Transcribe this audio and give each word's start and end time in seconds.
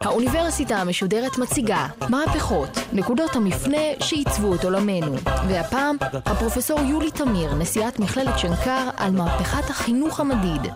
האוניברסיטה 0.00 0.76
המשודרת 0.76 1.38
מציגה 1.38 1.86
מהפכות, 2.08 2.68
נקודות 2.92 3.36
המפנה 3.36 3.78
שעיצבו 4.00 4.54
את 4.54 4.64
עולמנו. 4.64 5.16
והפעם, 5.48 5.96
הפרופסור 6.00 6.80
יולי 6.80 7.10
תמיר, 7.10 7.54
נשיאת 7.54 7.98
מכללת 7.98 8.38
שנקר, 8.38 8.88
על 8.96 9.10
מהפכת 9.10 9.70
החינוך 9.70 10.20
המדיד. 10.20 10.72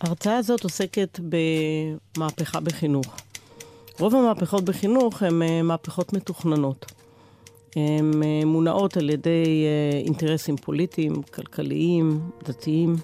ההרצאה 0.00 0.36
הזאת 0.36 0.62
עוסקת 0.64 1.20
במהפכה 2.16 2.60
בחינוך. 2.60 3.16
רוב 3.98 4.14
המהפכות 4.14 4.64
בחינוך 4.64 5.22
הן 5.22 5.42
אה, 5.42 5.62
מהפכות 5.62 6.12
מתוכננות. 6.12 6.95
הן 7.76 8.22
אה, 8.22 8.42
מונעות 8.46 8.96
על 8.96 9.10
ידי 9.10 9.64
אה, 9.66 9.98
אינטרסים 9.98 10.56
פוליטיים, 10.56 11.22
כלכליים, 11.22 12.20
דתיים. 12.44 12.96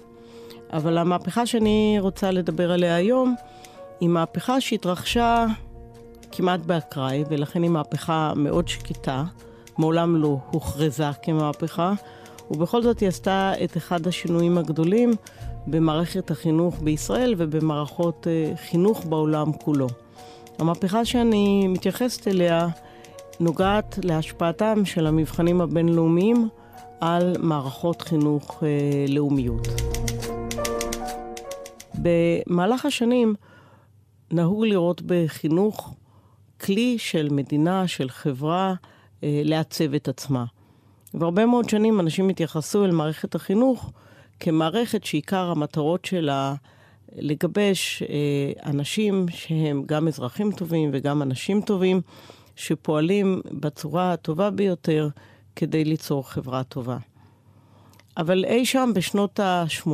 אבל 0.73 0.97
המהפכה 0.97 1.45
שאני 1.45 1.97
רוצה 1.99 2.31
לדבר 2.31 2.71
עליה 2.71 2.95
היום 2.95 3.35
היא 3.99 4.09
מהפכה 4.09 4.61
שהתרחשה 4.61 5.45
כמעט 6.31 6.59
באקראי, 6.59 7.23
ולכן 7.29 7.63
היא 7.63 7.71
מהפכה 7.71 8.33
מאוד 8.35 8.67
שקטה, 8.67 9.23
מעולם 9.77 10.15
לא 10.15 10.37
הוכרזה 10.51 11.09
כמהפכה, 11.23 11.93
ובכל 12.51 12.83
זאת 12.83 12.99
היא 12.99 13.09
עשתה 13.09 13.53
את 13.63 13.77
אחד 13.77 14.07
השינויים 14.07 14.57
הגדולים 14.57 15.11
במערכת 15.67 16.31
החינוך 16.31 16.79
בישראל 16.83 17.35
ובמערכות 17.37 18.27
חינוך 18.69 19.05
בעולם 19.05 19.53
כולו. 19.53 19.87
המהפכה 20.59 21.05
שאני 21.05 21.67
מתייחסת 21.67 22.27
אליה 22.27 22.67
נוגעת 23.43 23.99
להשפעתם 24.03 24.85
של 24.85 25.07
המבחנים 25.07 25.61
הבינלאומיים 25.61 26.49
על 26.99 27.35
מערכות 27.39 28.01
חינוך 28.01 28.63
אה, 28.63 29.05
לאומיות. 29.07 29.67
במהלך 31.95 32.85
השנים 32.85 33.35
נהוג 34.31 34.65
לראות 34.65 35.01
בחינוך 35.05 35.95
כלי 36.61 36.97
של 36.97 37.27
מדינה, 37.31 37.87
של 37.87 38.09
חברה, 38.09 38.73
אה, 39.23 39.41
לעצב 39.45 39.93
את 39.93 40.07
עצמה. 40.07 40.45
והרבה 41.13 41.45
מאוד 41.45 41.69
שנים 41.69 41.99
אנשים 41.99 42.29
התייחסו 42.29 42.85
אל 42.85 42.91
מערכת 42.91 43.35
החינוך 43.35 43.91
כמערכת 44.39 45.03
שעיקר 45.03 45.51
המטרות 45.51 46.05
שלה 46.05 46.55
לגבש 47.15 48.03
אה, 48.03 48.69
אנשים 48.69 49.25
שהם 49.29 49.83
גם 49.85 50.07
אזרחים 50.07 50.51
טובים 50.51 50.89
וגם 50.93 51.21
אנשים 51.21 51.61
טובים, 51.61 52.01
שפועלים 52.55 53.41
בצורה 53.51 54.13
הטובה 54.13 54.49
ביותר 54.49 55.09
כדי 55.55 55.83
ליצור 55.83 56.29
חברה 56.29 56.63
טובה. 56.63 56.97
אבל 58.17 58.45
אי 58.45 58.65
שם 58.65 58.91
בשנות 58.95 59.39
ה-80 59.39 59.89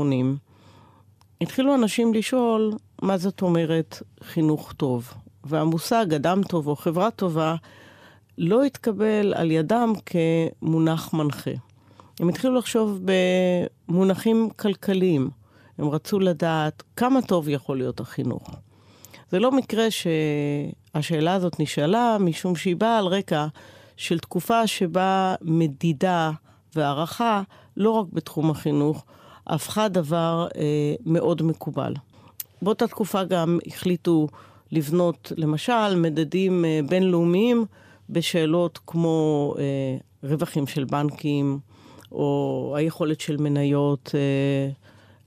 התחילו 1.42 1.76
אנשים 1.76 2.14
לשאול 2.14 2.72
מה 3.02 3.18
זאת 3.18 3.42
אומרת 3.42 4.04
חינוך 4.24 4.74
טוב. 4.74 5.14
והמושג 5.44 6.14
אדם 6.14 6.44
טוב 6.44 6.68
או 6.68 6.76
חברה 6.76 7.12
טובה 7.12 7.56
לא 8.38 8.64
התקבל 8.64 9.34
על 9.36 9.52
ידם 9.52 9.94
כמונח 10.06 11.14
מנחה. 11.14 11.52
הם 12.20 12.30
התחילו 12.30 12.56
לחשוב 12.56 13.00
במונחים 13.90 14.50
כלכליים. 14.56 15.30
הם 15.78 15.90
רצו 15.90 16.20
לדעת 16.20 16.84
כמה 16.96 17.22
טוב 17.22 17.50
יכול 17.50 17.78
להיות 17.78 18.00
החינוך. 18.00 18.56
זה 19.32 19.40
לא 19.40 19.52
מקרה 19.52 19.88
שהשאלה 19.92 21.34
הזאת 21.34 21.60
נשאלה, 21.60 22.18
משום 22.20 22.56
שהיא 22.56 22.76
באה 22.76 22.98
על 22.98 23.06
רקע 23.08 23.48
של 23.98 24.20
תקופה 24.20 24.68
שבה 24.68 25.36
מדידה 25.42 26.32
והערכה, 26.76 27.42
לא 27.78 27.92
רק 27.92 28.08
בתחום 28.14 28.52
החינוך, 28.52 29.06
הפכה 29.48 29.88
דבר 29.88 30.48
אה, 30.58 30.94
מאוד 31.06 31.44
מקובל. 31.44 31.94
באותה 32.62 32.88
תקופה 32.88 33.24
גם 33.24 33.60
החליטו 33.68 34.28
לבנות, 34.72 35.32
למשל, 35.38 35.96
מדדים 35.96 36.66
אה, 36.66 36.80
בינלאומיים 36.90 37.66
בשאלות 38.10 38.80
כמו 38.88 39.54
אה, 39.60 39.98
רווחים 40.24 40.68
של 40.68 40.84
בנקים, 40.84 41.60
או 42.12 42.74
היכולת 42.78 43.22
של 43.22 43.38
מניות 43.38 44.12
אה, 44.16 44.72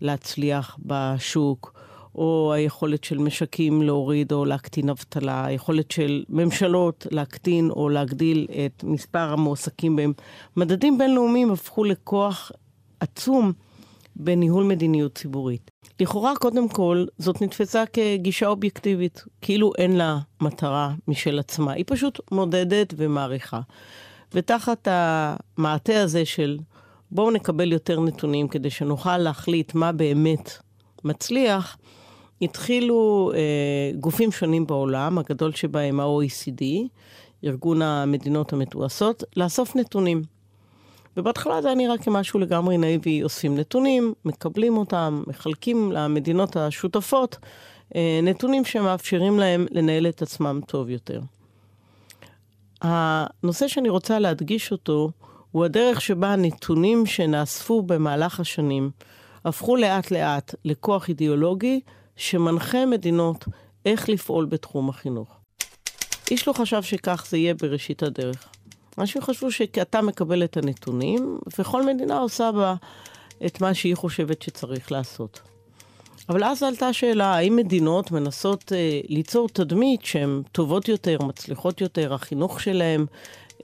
להצליח 0.00 0.78
בשוק, 0.86 1.71
או 2.14 2.52
היכולת 2.52 3.04
של 3.04 3.18
משקים 3.18 3.82
להוריד 3.82 4.32
או 4.32 4.44
להקטין 4.44 4.88
אבטלה, 4.88 5.44
היכולת 5.46 5.90
של 5.90 6.24
ממשלות 6.28 7.06
להקטין 7.10 7.70
או 7.70 7.88
להגדיל 7.88 8.46
את 8.66 8.84
מספר 8.84 9.32
המועסקים 9.32 9.96
בהם. 9.96 10.12
מדדים 10.56 10.98
בינלאומיים 10.98 11.52
הפכו 11.52 11.84
לכוח 11.84 12.52
עצום 13.00 13.52
בניהול 14.16 14.64
מדיניות 14.64 15.14
ציבורית. 15.14 15.70
לכאורה, 16.00 16.36
קודם 16.36 16.68
כל, 16.68 17.04
זאת 17.18 17.42
נתפסה 17.42 17.84
כגישה 17.92 18.46
אובייקטיבית, 18.46 19.24
כאילו 19.40 19.72
אין 19.78 19.96
לה 19.96 20.18
מטרה 20.40 20.94
משל 21.08 21.38
עצמה. 21.38 21.72
היא 21.72 21.84
פשוט 21.86 22.20
מודדת 22.30 22.94
ומעריכה. 22.96 23.60
ותחת 24.34 24.88
המעטה 24.90 26.02
הזה 26.02 26.24
של 26.24 26.58
בואו 27.10 27.30
נקבל 27.30 27.72
יותר 27.72 28.00
נתונים 28.00 28.48
כדי 28.48 28.70
שנוכל 28.70 29.18
להחליט 29.18 29.74
מה 29.74 29.92
באמת 29.92 30.50
מצליח, 31.04 31.76
התחילו 32.42 33.30
אה, 33.34 33.90
גופים 34.00 34.32
שונים 34.32 34.66
בעולם, 34.66 35.18
הגדול 35.18 35.52
שבהם 35.52 36.00
ה-OECD, 36.00 36.64
ארגון 37.44 37.82
המדינות 37.82 38.52
המתועשות, 38.52 39.24
לאסוף 39.36 39.76
נתונים. 39.76 40.22
ובהתחלה 41.16 41.62
זה 41.62 41.68
היה 41.68 41.74
נראה 41.74 41.98
כמשהו 41.98 42.40
לגמרי 42.40 42.78
נאיבי, 42.78 43.22
אוספים 43.22 43.56
נתונים, 43.58 44.14
מקבלים 44.24 44.76
אותם, 44.76 45.22
מחלקים 45.26 45.92
למדינות 45.92 46.56
השותפות 46.56 47.36
אה, 47.94 48.20
נתונים 48.22 48.64
שמאפשרים 48.64 49.38
להם 49.38 49.66
לנהל 49.70 50.06
את 50.06 50.22
עצמם 50.22 50.60
טוב 50.66 50.90
יותר. 50.90 51.20
הנושא 52.82 53.68
שאני 53.68 53.88
רוצה 53.88 54.18
להדגיש 54.18 54.72
אותו 54.72 55.10
הוא 55.50 55.64
הדרך 55.64 56.00
שבה 56.00 56.32
הנתונים 56.32 57.06
שנאספו 57.06 57.82
במהלך 57.82 58.40
השנים 58.40 58.90
הפכו 59.44 59.76
לאט 59.76 60.10
לאט 60.10 60.54
לכוח 60.64 61.08
אידיאולוגי 61.08 61.80
שמנחה 62.22 62.86
מדינות 62.86 63.44
איך 63.86 64.08
לפעול 64.08 64.44
בתחום 64.44 64.88
החינוך. 64.88 65.28
איש 66.30 66.48
לא 66.48 66.52
חשב 66.52 66.82
שכך 66.82 67.26
זה 67.28 67.36
יהיה 67.36 67.54
בראשית 67.54 68.02
הדרך. 68.02 68.48
אנשים 68.98 69.22
חשבו 69.22 69.52
שאתה 69.52 70.02
מקבל 70.02 70.44
את 70.44 70.56
הנתונים, 70.56 71.38
וכל 71.58 71.86
מדינה 71.86 72.18
עושה 72.18 72.52
בה 72.52 72.74
את 73.46 73.60
מה 73.60 73.74
שהיא 73.74 73.94
חושבת 73.94 74.42
שצריך 74.42 74.92
לעשות. 74.92 75.40
אבל 76.28 76.44
אז 76.44 76.62
עלתה 76.62 76.88
השאלה, 76.88 77.34
האם 77.34 77.56
מדינות 77.56 78.10
מנסות 78.10 78.72
אה, 78.72 79.00
ליצור 79.08 79.48
תדמית 79.48 80.04
שהן 80.04 80.42
טובות 80.52 80.88
יותר, 80.88 81.18
מצליחות 81.22 81.80
יותר, 81.80 82.14
החינוך 82.14 82.60
שלהן 82.60 83.06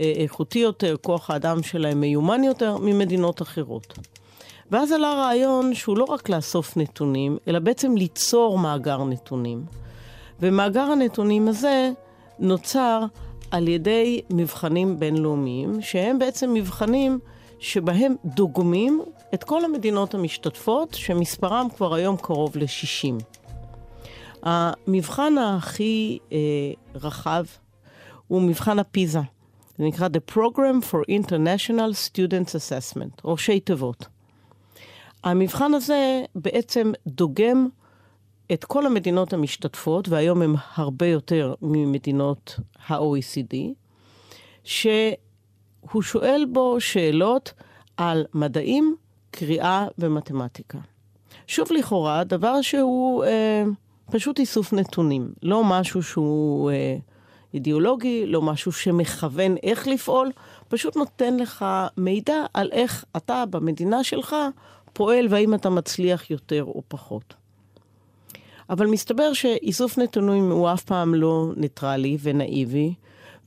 אה, 0.01 0.13
איכותי 0.17 0.59
יותר, 0.59 0.97
כוח 1.01 1.31
האדם 1.31 1.63
שלהם 1.63 2.01
מיומן 2.01 2.45
יותר 2.45 2.77
ממדינות 2.77 3.43
אחרות. 3.43 3.99
ואז 4.71 4.93
עלה 4.93 5.15
רעיון 5.15 5.75
שהוא 5.75 5.99
לא 5.99 6.05
רק 6.05 6.29
לאסוף 6.29 6.77
נתונים, 6.77 7.39
אלא 7.49 7.59
בעצם 7.59 7.97
ליצור 7.97 8.59
מאגר 8.59 9.05
נתונים. 9.05 9.65
ומאגר 10.41 10.83
הנתונים 10.83 11.49
הזה 11.49 11.91
נוצר 12.39 13.05
על 13.51 13.69
ידי 13.69 14.21
מבחנים 14.31 14.99
בינלאומיים, 14.99 15.83
שהם 15.83 16.19
בעצם 16.19 16.55
מבחנים 16.55 17.19
שבהם 17.59 18.15
דוגמים 18.25 19.03
את 19.35 19.45
כל 19.45 19.65
המדינות 19.65 20.15
המשתתפות, 20.15 20.95
שמספרם 20.95 21.69
כבר 21.77 21.95
היום 21.95 22.17
קרוב 22.17 22.57
ל-60. 22.57 23.25
המבחן 24.43 25.39
הכי 25.39 26.19
אה, 26.33 26.39
רחב 26.95 27.45
הוא 28.29 28.43
מבחן 28.43 28.79
הפיזה. 28.79 29.21
זה 29.79 29.85
נקרא 29.85 30.09
The 30.09 30.33
Program 30.35 30.85
for 30.91 31.23
International 31.23 32.09
Students 32.09 32.51
Assessment, 32.51 33.21
ראשי 33.25 33.61
תיבות. 33.61 34.18
המבחן 35.25 35.75
הזה 35.75 36.25
בעצם 36.35 36.93
דוגם 37.07 37.69
את 38.53 38.65
כל 38.65 38.87
המדינות 38.87 39.33
המשתתפות, 39.33 40.09
והיום 40.09 40.43
הן 40.43 40.55
הרבה 40.75 41.07
יותר 41.07 41.55
ממדינות 41.63 42.57
ה-OECD, 42.89 43.55
שהוא 44.65 46.03
שואל 46.03 46.47
בו 46.53 46.81
שאלות 46.81 47.53
על 47.97 48.25
מדעים, 48.35 48.97
קריאה 49.31 49.87
ומתמטיקה. 49.99 50.79
שוב 51.47 51.69
לכאורה, 51.73 52.25
דבר 52.25 52.63
שהוא 52.63 53.25
אה, 53.25 53.65
פשוט 54.11 54.39
איסוף 54.39 54.73
נתונים, 54.73 55.33
לא 55.43 55.65
משהו 55.65 56.03
שהוא 56.03 56.71
אה, 56.71 56.97
אידיאולוגי, 57.55 58.27
לא 58.27 58.43
משהו 58.43 58.73
שמכוון 58.73 59.57
איך 59.63 59.87
לפעול, 59.87 60.31
פשוט 60.69 60.97
נותן 60.97 61.37
לך 61.37 61.65
מידע 61.97 62.45
על 62.55 62.71
איך 62.73 63.05
אתה 63.17 63.45
במדינה 63.47 64.05
שלך 64.05 64.37
פועל 64.99 65.27
והאם 65.31 65.55
אתה 65.55 65.71
מצליח 65.71 66.31
יותר 66.31 66.65
או 66.65 66.83
פחות. 66.89 67.35
אבל 68.71 68.87
מסתבר 68.87 69.33
שאיסוף 69.33 69.99
נתונים 69.99 70.51
הוא 70.51 70.73
אף 70.73 70.85
פעם 70.85 71.15
לא 71.15 71.53
ניטרלי 71.57 72.17
ונאיבי, 72.23 72.95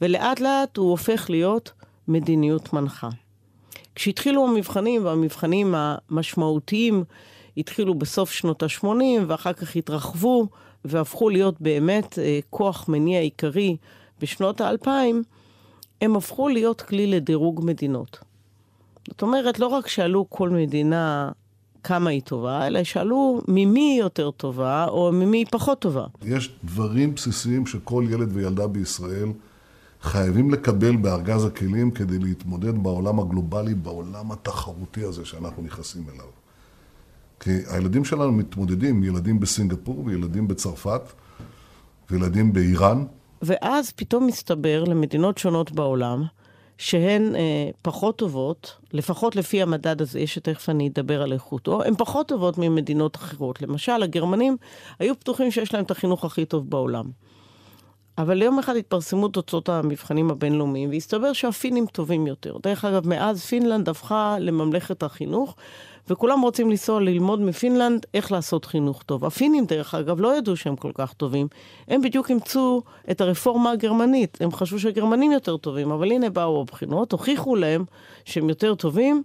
ולאט 0.01 0.39
לאט 0.39 0.77
הוא 0.77 0.91
הופך 0.91 1.29
להיות 1.29 1.71
מדיניות 2.07 2.73
מנחה. 2.73 3.09
כשהתחילו 3.95 4.47
המבחנים, 4.47 5.05
והמבחנים 5.05 5.75
המשמעותיים 5.77 7.03
התחילו 7.57 7.93
בסוף 7.93 8.31
שנות 8.31 8.63
ה-80, 8.63 8.87
ואחר 9.27 9.53
כך 9.53 9.75
התרחבו 9.75 10.47
והפכו 10.85 11.29
להיות 11.29 11.61
באמת 11.61 12.19
אה, 12.19 12.39
כוח 12.49 12.89
מניע 12.89 13.19
עיקרי 13.19 13.77
בשנות 14.19 14.61
האלפיים, 14.61 15.23
הם 16.01 16.15
הפכו 16.15 16.49
להיות 16.49 16.81
כלי 16.81 17.07
לדירוג 17.07 17.61
מדינות. 17.63 18.19
זאת 19.07 19.21
אומרת, 19.21 19.59
לא 19.59 19.67
רק 19.67 19.87
שאלו 19.87 20.25
כל 20.29 20.49
מדינה 20.49 21.31
כמה 21.83 22.09
היא 22.09 22.21
טובה, 22.21 22.67
אלא 22.67 22.83
שאלו 22.83 23.41
ממי 23.47 23.79
היא 23.79 23.99
יותר 23.99 24.31
טובה, 24.31 24.85
או 24.87 25.11
ממי 25.11 25.37
היא 25.37 25.45
פחות 25.51 25.79
טובה. 25.79 26.05
יש 26.23 26.51
דברים 26.63 27.15
בסיסיים 27.15 27.65
שכל 27.65 28.05
ילד 28.09 28.29
וילדה 28.33 28.67
בישראל 28.67 29.29
חייבים 30.01 30.51
לקבל 30.51 30.95
בארגז 30.95 31.45
הכלים 31.45 31.91
כדי 31.91 32.19
להתמודד 32.19 32.83
בעולם 32.83 33.19
הגלובלי, 33.19 33.75
בעולם 33.75 34.31
התחרותי 34.31 35.03
הזה 35.03 35.25
שאנחנו 35.25 35.63
נכנסים 35.63 36.03
אליו. 36.13 36.25
כי 37.39 37.51
הילדים 37.67 38.05
שלנו 38.05 38.31
מתמודדים, 38.31 39.03
ילדים 39.03 39.39
בסינגפור 39.39 40.03
וילדים 40.05 40.47
בצרפת 40.47 41.01
וילדים 42.11 42.53
באיראן. 42.53 43.05
ואז 43.41 43.91
פתאום 43.91 44.27
מסתבר 44.27 44.83
למדינות 44.83 45.37
שונות 45.37 45.71
בעולם 45.71 46.23
שהן 46.81 47.35
אה, 47.35 47.69
פחות 47.81 48.15
טובות, 48.15 48.77
לפחות 48.93 49.35
לפי 49.35 49.61
המדד 49.61 50.01
הזה, 50.01 50.27
שתכף 50.27 50.69
אני 50.69 50.87
אדבר 50.87 51.21
על 51.21 51.33
איכותו, 51.33 51.83
הן 51.83 51.95
פחות 51.97 52.27
טובות 52.27 52.57
ממדינות 52.57 53.15
אחרות. 53.15 53.61
למשל, 53.61 54.03
הגרמנים 54.03 54.57
היו 54.99 55.19
פתוחים 55.19 55.51
שיש 55.51 55.73
להם 55.73 55.83
את 55.83 55.91
החינוך 55.91 56.25
הכי 56.25 56.45
טוב 56.45 56.69
בעולם. 56.69 57.05
אבל 58.17 58.41
יום 58.41 58.59
אחד 58.59 58.75
התפרסמו 58.75 59.27
תוצאות 59.27 59.69
המבחנים 59.69 60.31
הבינלאומיים, 60.31 60.89
והסתבר 60.89 61.33
שהפינים 61.33 61.85
טובים 61.85 62.27
יותר. 62.27 62.57
דרך 62.63 62.85
אגב, 62.85 63.07
מאז 63.07 63.45
פינלנד 63.45 63.89
הפכה 63.89 64.35
לממלכת 64.39 65.03
החינוך, 65.03 65.55
וכולם 66.09 66.41
רוצים 66.41 66.69
לנסוע 66.69 66.99
ללמוד 66.99 67.41
מפינלנד 67.41 68.05
איך 68.13 68.31
לעשות 68.31 68.65
חינוך 68.65 69.03
טוב. 69.03 69.25
הפינים, 69.25 69.65
דרך 69.65 69.95
אגב, 69.95 70.21
לא 70.21 70.37
ידעו 70.37 70.57
שהם 70.57 70.75
כל 70.75 70.91
כך 70.93 71.13
טובים. 71.13 71.47
הם 71.87 72.01
בדיוק 72.01 72.29
אימצו 72.29 72.81
את 73.11 73.21
הרפורמה 73.21 73.71
הגרמנית. 73.71 74.37
הם 74.41 74.51
חשבו 74.51 74.79
שהגרמנים 74.79 75.31
יותר 75.31 75.57
טובים, 75.57 75.91
אבל 75.91 76.11
הנה 76.11 76.29
באו 76.29 76.61
הבחינות, 76.61 77.11
הוכיחו 77.11 77.55
להם 77.55 77.85
שהם 78.25 78.49
יותר 78.49 78.75
טובים, 78.75 79.23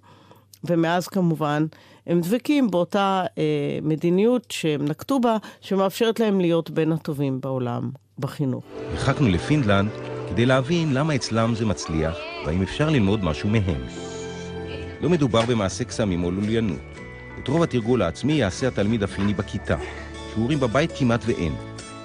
ומאז 0.65 1.09
כמובן 1.09 1.67
הם 2.07 2.21
דבקים 2.21 2.71
באותה 2.71 3.25
אה, 3.39 3.79
מדיניות 3.83 4.47
שהם 4.51 4.85
נקטו 4.85 5.21
בה, 5.21 5.37
שמאפשרת 5.61 6.21
להם 6.21 6.41
להיות 6.41 6.71
בין 6.71 6.93
הטובים 6.93 7.41
בעולם 7.41 7.91
בחינוך. 8.19 8.65
הרחקנו 8.91 9.29
לפינלנד 9.29 9.91
כדי 10.31 10.47
להבין 10.47 10.95
למה 10.95 11.15
אצלם 11.15 11.55
זה 11.55 11.67
מצליח, 11.67 12.17
והאם 12.47 12.63
אפשר 12.63 12.91
ללמוד 12.91 13.25
משהו 13.25 13.49
מהם. 13.49 14.06
לא 15.01 15.09
מדובר 15.09 15.43
במעשה 15.49 15.85
קסמים 15.85 16.25
או 16.25 16.31
לוליינות. 16.31 16.79
את 17.39 17.49
רוב 17.49 17.63
התרגול 17.63 18.03
העצמי 18.03 18.33
יעשה 18.33 18.69
התלמיד 18.69 19.03
הפיני 19.03 19.35
בכיתה. 19.35 19.77
שיעורים 20.35 20.61
בבית 20.61 20.91
כמעט 20.99 21.21
ואין. 21.27 21.53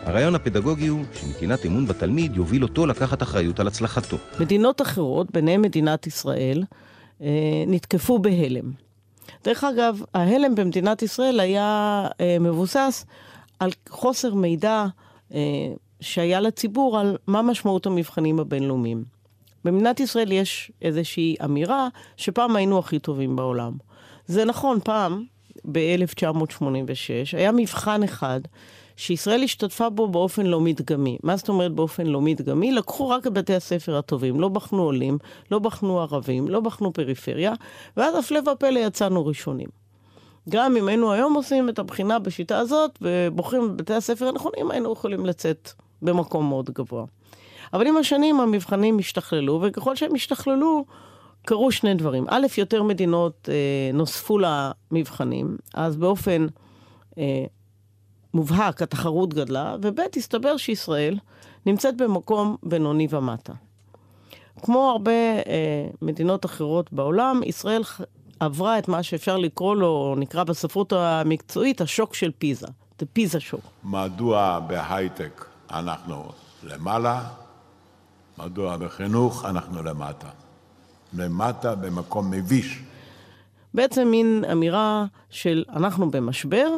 הרעיון 0.04 0.36
הפדגוגי 0.36 0.88
הוא 0.88 1.04
שנתינת 1.14 1.66
אמון 1.66 1.86
בתלמיד 1.86 2.36
יוביל 2.36 2.64
אותו 2.64 2.86
לקחת 2.86 3.24
אחריות 3.24 3.60
על 3.60 3.68
הצלחתו. 3.68 4.18
מדינות 4.40 4.82
אחרות, 4.82 5.32
ביניהן 5.32 5.62
מדינת 5.62 6.08
ישראל, 6.08 6.64
אה, 7.22 7.28
נתקפו 7.68 8.20
בהלם. 8.20 8.72
דרך 9.44 9.64
אגב, 9.64 10.02
ההלם 10.14 10.56
במדינת 10.56 11.02
ישראל 11.02 11.40
היה 11.40 12.08
אה, 12.22 12.38
מבוסס 12.40 13.06
על 13.60 13.70
חוסר 13.90 14.34
מידע 14.34 14.86
אה, 15.34 15.40
שהיה 16.00 16.40
לציבור 16.40 17.00
על 17.00 17.18
מה 17.28 17.42
משמעות 17.42 17.86
המבחנים 17.86 18.40
הבינלאומיים. 18.40 19.21
במדינת 19.66 20.00
ישראל 20.00 20.31
יש 20.31 20.72
איזושהי 20.81 21.36
אמירה 21.46 21.88
שפעם 22.18 22.56
היינו 22.56 22.80
הכי 22.80 23.00
טובים 23.00 23.36
בעולם. 23.36 23.74
זה 24.25 24.46
נכון, 24.46 24.80
פעם, 24.84 25.24
ב-1986, 25.72 27.38
היה 27.38 27.52
מבחן 27.52 28.04
אחד 28.04 28.42
שישראל 28.96 29.44
השתתפה 29.44 29.90
בו 29.90 30.08
באופן 30.08 30.46
לא 30.46 30.60
מדגמי. 30.60 31.18
מה 31.24 31.36
זאת 31.36 31.50
אומרת 31.50 31.72
באופן 31.72 32.08
לא 32.08 32.22
מדגמי? 32.22 32.72
לקחו 32.72 33.10
רק 33.10 33.28
את 33.28 33.34
בתי 33.34 33.56
הספר 33.56 33.98
הטובים, 33.98 34.40
לא 34.40 34.48
בחנו 34.50 34.84
עולים, 34.84 35.18
לא 35.52 35.60
בחנו 35.60 36.02
ערבים, 36.02 36.48
לא 36.48 36.60
בחנו 36.60 36.94
פריפריה, 36.94 37.54
ואז 37.98 38.16
הפלא 38.16 38.40
ופלא 38.52 38.80
יצאנו 38.80 39.25
ראשונים. 39.25 39.68
גם 40.50 40.78
אם 40.78 40.88
היינו 40.88 41.12
היום 41.12 41.34
עושים 41.34 41.69
את 41.69 41.80
הבחינה 41.80 42.19
בשיטה 42.19 42.60
הזאת 42.60 43.00
ובוחרים 43.02 43.68
בבתי 43.68 43.94
הספר 43.94 44.28
הנכונים, 44.28 44.72
היינו 44.72 44.94
יכולים 44.94 45.25
לצאת 45.25 45.72
במקום 46.02 46.50
מאוד 46.50 46.69
גבוה. 46.69 47.06
אבל 47.74 47.88
עם 47.88 47.98
השנים 47.98 48.40
המבחנים 48.40 49.00
השתכללו, 49.00 49.60
וככל 49.64 49.96
שהם 49.96 50.16
השתכללו, 50.16 50.86
קרו 51.46 51.72
שני 51.72 51.94
דברים. 51.94 52.26
א', 52.30 52.48
יותר 52.58 52.84
מדינות 52.84 53.50
אה, 53.52 53.92
נוספו 53.94 54.38
למבחנים, 54.40 55.58
אז 55.74 55.96
באופן 55.96 56.48
אה, 57.18 57.46
מובהק 58.34 58.82
התחרות 58.82 59.34
גדלה, 59.34 59.76
וב', 59.82 60.00
הסתבר 60.16 60.58
שישראל 60.58 61.18
נמצאת 61.66 61.98
במקום 61.98 62.56
בינוני 62.64 63.08
ומטה. 63.10 63.54
כמו 64.62 64.90
הרבה 64.90 65.12
אה, 65.12 65.88
מדינות 66.02 66.46
אחרות 66.46 66.94
בעולם, 66.94 67.42
ישראל 67.46 67.82
עברה 68.40 68.80
את 68.80 68.88
מה 68.88 69.04
שאפשר 69.04 69.38
לקרוא 69.38 69.76
לו, 69.76 70.16
נקרא 70.18 70.44
בספרות 70.44 70.94
המקצועית, 70.94 71.82
השוק 71.82 72.14
של 72.14 72.32
פיזה, 72.38 72.68
The 73.02 73.06
פיזה 73.14 73.40
שוק. 73.40 73.62
מדוע 73.84 74.60
בהייטק 74.60 75.46
אנחנו 75.72 76.32
למעלה 76.64 77.24
מדוע 78.38 78.78
בחינוך 78.78 79.45
אנחנו 79.45 79.83
למטה. 79.83 80.30
למטה 81.13 81.75
במקום 81.75 82.31
מביש. 82.31 82.80
בעצם 83.74 84.07
מין 84.07 84.45
אמירה 84.51 85.06
של 85.30 85.63
אנחנו 85.69 86.12
במשבר, 86.12 86.78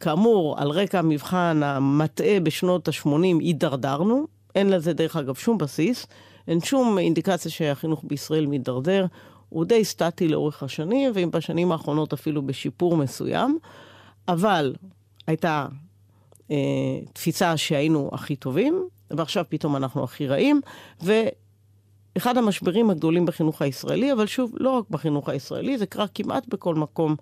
כאמור, 0.00 0.58
על 0.58 0.70
רקע 0.70 0.98
המבחן 0.98 1.60
המטעה 1.64 2.40
בשנות 2.40 2.88
ה-80 2.88 3.40
הידרדרנו, 3.40 4.26
אין 4.54 4.70
לזה 4.70 4.92
דרך 4.92 5.16
אגב 5.16 5.34
שום 5.34 5.58
בסיס, 5.58 6.06
אין 6.48 6.60
שום 6.60 6.98
אינדיקציה 6.98 7.50
שהחינוך 7.50 8.04
בישראל 8.04 8.46
מידרדר, 8.46 9.06
הוא 9.48 9.64
די 9.64 9.84
סטטי 9.84 10.28
לאורך 10.28 10.62
השנים, 10.62 11.12
ואם 11.14 11.30
בשנים 11.30 11.72
האחרונות 11.72 12.12
אפילו 12.12 12.42
בשיפור 12.42 12.96
מסוים, 12.96 13.58
אבל 14.28 14.74
הייתה 15.26 15.66
אה, 16.50 16.56
תפיסה 17.12 17.56
שהיינו 17.56 18.10
הכי 18.12 18.36
טובים, 18.36 18.88
ועכשיו 19.16 19.44
פתאום 19.48 19.76
אנחנו 19.76 20.04
הכי 20.04 20.26
רעים, 20.26 20.60
ואחד 21.02 22.36
המשברים 22.36 22.90
הגדולים 22.90 23.26
בחינוך 23.26 23.62
הישראלי, 23.62 24.12
אבל 24.12 24.26
שוב, 24.26 24.52
לא 24.56 24.70
רק 24.70 24.84
בחינוך 24.90 25.28
הישראלי, 25.28 25.78
זה 25.78 25.86
קרה 25.86 26.08
כמעט 26.08 26.48
בכל 26.48 26.74
מקום 26.74 27.16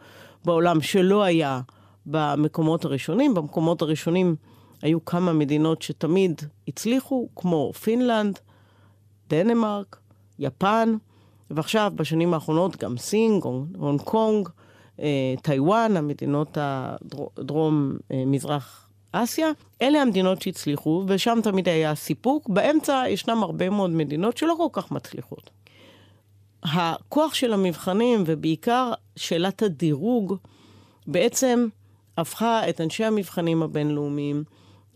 בעולם 0.45 0.81
שלא 0.81 1.23
היה 1.23 1.61
במקומות 2.07 2.85
הראשונים. 2.85 3.35
במקומות 3.35 3.83
הראשונים 3.83 4.37
היו 4.83 5.05
כמה 5.05 5.33
מדינות 5.33 5.83
שתמיד 5.83 6.43
הצליחו, 6.69 7.29
כמו 7.37 7.73
פינלנד, 7.73 8.39
דנמרק, 9.29 9.97
יפן, 10.39 10.97
ועכשיו, 11.51 11.93
בשנים 11.97 12.35
האחרונות, 12.35 12.77
גם 12.77 12.99
סינג, 12.99 13.45
הונג 13.77 14.01
קונג, 14.01 14.49
אה, 15.01 15.35
טיוואן, 15.43 15.97
המדינות 15.97 16.59
הדרום-מזרח 16.61 18.88
אסיה, 19.13 19.51
אלה 19.83 20.03
המדינות 20.03 20.43
שהצליחו, 20.43 21.05
ושם 21.09 21.39
תמיד 21.43 21.69
היה 21.69 21.95
סיפוק. 21.95 22.49
באמצע 22.49 23.05
ישנם 23.09 23.43
הרבה 23.43 23.71
מאוד 23.71 23.91
מדינות 23.91 24.37
שלא 24.37 24.55
כל 24.59 24.81
כך 24.81 24.91
מצליחות. 24.91 25.51
הכוח 26.63 27.35
של 27.35 27.53
המבחנים, 27.53 28.25
ובעיקר 28.27 28.93
שאלת 29.17 29.63
הדירוג, 29.63 30.37
בעצם 31.07 31.69
הפכה 32.17 32.69
את 32.69 32.81
אנשי 32.81 33.05
המבחנים 33.05 33.63
הבינלאומיים 33.63 34.45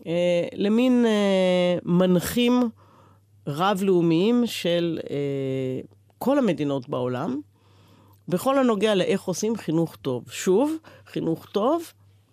אה, 0.07 0.47
למין 0.53 1.05
אה, 1.05 1.77
מנחים 1.83 2.69
רב-לאומיים 3.47 4.43
של 4.45 4.99
אה, 5.09 5.81
כל 6.17 6.37
המדינות 6.37 6.89
בעולם, 6.89 7.41
בכל 8.27 8.57
הנוגע 8.57 8.95
לאיך 8.95 9.21
עושים 9.21 9.55
חינוך 9.55 9.95
טוב. 9.95 10.23
שוב, 10.29 10.75
חינוך 11.05 11.45
טוב 11.45 11.83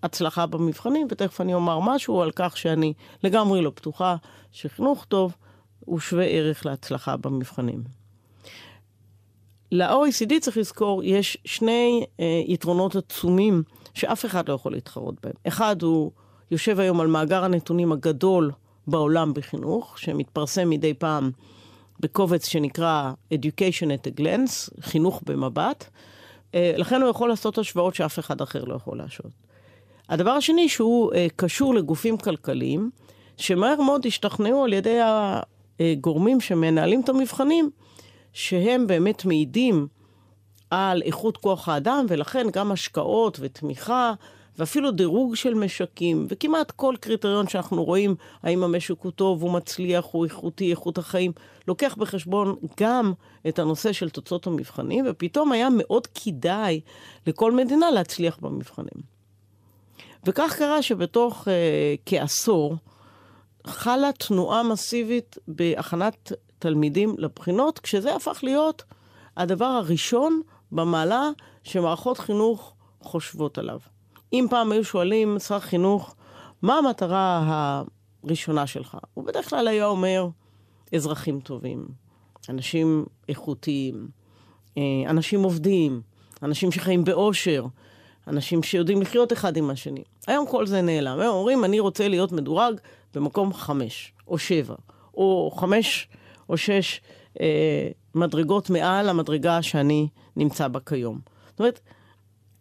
הצלחה 0.03 0.47
במבחנים, 0.47 1.07
ותכף 1.11 1.41
אני 1.41 1.55
אומר 1.55 1.79
משהו 1.79 2.23
על 2.23 2.31
כך 2.37 2.57
שאני 2.57 2.93
לגמרי 3.25 3.63
לא 3.63 3.71
בטוחה 3.71 4.17
שחינוך 4.53 5.05
טוב 5.05 5.33
הוא 5.81 6.01
שווה 6.01 6.25
ערך 6.25 6.67
להצלחה 6.67 7.17
במבחנים. 7.17 7.83
ל-OECD 9.73 10.33
צריך 10.41 10.57
לזכור, 10.57 11.05
יש 11.05 11.39
שני 11.45 12.07
אה, 12.21 12.43
יתרונות 12.47 12.97
עצומים 12.97 13.63
שאף 13.95 14.25
אחד 14.25 14.49
לא 14.49 14.55
יכול 14.55 14.73
להתחרות 14.73 15.15
בהם. 15.23 15.33
אחד 15.49 15.83
הוא 15.83 16.11
יושב 16.51 16.81
היום 16.81 17.01
על 17.01 17.07
מאגר 17.07 17.45
הנתונים 17.45 17.93
הגדול 17.93 18.51
בעולם 18.87 19.35
בחינוך, 19.35 19.99
שמתפרסם 19.99 20.71
מדי 20.71 20.95
פעם 20.95 21.31
בקובץ 22.01 22.49
שנקרא 22.49 23.13
Education 23.35 23.87
at 23.87 24.13
a 24.13 24.21
Glance, 24.21 24.81
חינוך 24.81 25.23
במבט. 25.27 25.85
אה, 26.55 26.75
לכן 26.77 27.03
הוא 27.03 27.11
יכול 27.11 27.29
לעשות 27.29 27.59
השוואות 27.59 27.95
שאף 27.95 28.19
אחד 28.19 28.41
אחר 28.41 28.65
לא 28.65 28.75
יכול 28.75 28.99
להשעות. 28.99 29.50
הדבר 30.11 30.31
השני 30.31 30.69
שהוא 30.69 31.13
אה, 31.15 31.27
קשור 31.37 31.75
לגופים 31.75 32.17
כלכליים, 32.17 32.91
שמהר 33.37 33.81
מאוד 33.81 34.07
השתכנעו 34.07 34.65
על 34.65 34.73
ידי 34.73 35.01
אה, 35.01 35.43
גורמים 36.01 36.41
שמנהלים 36.41 37.01
את 37.01 37.09
המבחנים, 37.09 37.71
שהם 38.33 38.87
באמת 38.87 39.25
מעידים 39.25 39.87
על 40.71 41.03
איכות 41.03 41.37
כוח 41.37 41.69
האדם, 41.69 42.07
ולכן 42.09 42.47
גם 42.53 42.73
השקעות 42.73 43.39
ותמיכה, 43.41 44.13
ואפילו 44.59 44.91
דירוג 44.91 45.35
של 45.35 45.55
משקים, 45.55 46.27
וכמעט 46.29 46.71
כל 46.71 46.95
קריטריון 47.01 47.49
שאנחנו 47.49 47.85
רואים, 47.85 48.15
האם 48.43 48.63
המשק 48.65 48.95
הוא 49.03 49.13
טוב, 49.13 49.43
הוא 49.43 49.53
מצליח, 49.53 50.05
הוא 50.11 50.25
איכותי, 50.25 50.71
איכות 50.71 50.99
החיים, 50.99 51.33
לוקח 51.69 51.95
בחשבון 51.99 52.57
גם 52.81 53.13
את 53.49 53.59
הנושא 53.59 53.93
של 53.93 54.11
תוצאות 54.11 54.47
המבחנים, 54.47 55.05
ופתאום 55.09 55.53
היה 55.53 55.69
מאוד 55.71 56.07
כדאי 56.07 56.81
לכל 57.27 57.53
מדינה 57.53 57.91
להצליח 57.91 58.39
במבחנים. 58.41 59.20
וכך 60.27 60.55
קרה 60.59 60.83
שבתוך 60.83 61.49
uh, 61.49 61.51
כעשור 62.07 62.77
חלה 63.67 64.11
תנועה 64.13 64.63
מסיבית 64.63 65.39
בהכנת 65.49 66.33
תלמידים 66.59 67.15
לבחינות, 67.19 67.79
כשזה 67.79 68.17
הפך 68.17 68.41
להיות 68.43 68.83
הדבר 69.37 69.65
הראשון 69.65 70.41
במעלה 70.73 71.31
שמערכות 71.63 72.19
חינוך 72.19 72.75
חושבות 73.03 73.59
עליו. 73.59 73.79
אם 74.33 74.47
פעם 74.51 74.73
היו 74.73 74.85
שואלים 74.85 75.39
שר 75.39 75.61
חינוך, 75.61 76.15
מה 76.63 76.79
המטרה 76.79 77.43
הראשונה 78.25 78.67
שלך? 78.67 78.99
הוא 79.15 79.25
בדרך 79.25 79.51
כלל 79.51 79.69
היה 79.69 79.87
אומר, 79.87 80.29
אזרחים 80.95 81.41
טובים, 81.41 81.89
אנשים 82.49 83.05
איכותיים, 83.29 84.09
אה, 84.79 84.83
אנשים 85.07 85.43
עובדים, 85.43 86.03
אנשים 86.43 86.73
שחיים 86.73 87.05
באושר, 87.05 87.67
אנשים 88.27 88.63
שיודעים 88.63 89.03
לחיות 89.03 89.33
אחד 89.33 89.57
עם 89.57 89.71
השני. 89.71 90.05
היום 90.27 90.47
כל 90.47 90.67
זה 90.67 90.83
נעלם. 90.83 91.21
היום 91.21 91.37
אומרים, 91.37 91.65
אני 91.65 91.81
רוצה 91.81 92.09
להיות 92.09 92.33
מדורג 92.33 92.75
במקום 93.15 93.53
חמש, 93.53 94.13
או 94.29 94.39
שבע, 94.39 94.75
או 95.15 95.51
חמש 95.57 96.09
או 96.49 96.57
שש 96.57 97.01
אה, 97.41 97.89
מדרגות 98.15 98.71
מעל 98.71 99.09
המדרגה 99.09 99.63
שאני 99.63 100.09
נמצא 100.37 100.69
בה 100.69 100.81
כיום. 100.81 101.19
זאת 101.51 101.59
אומרת, 101.61 101.81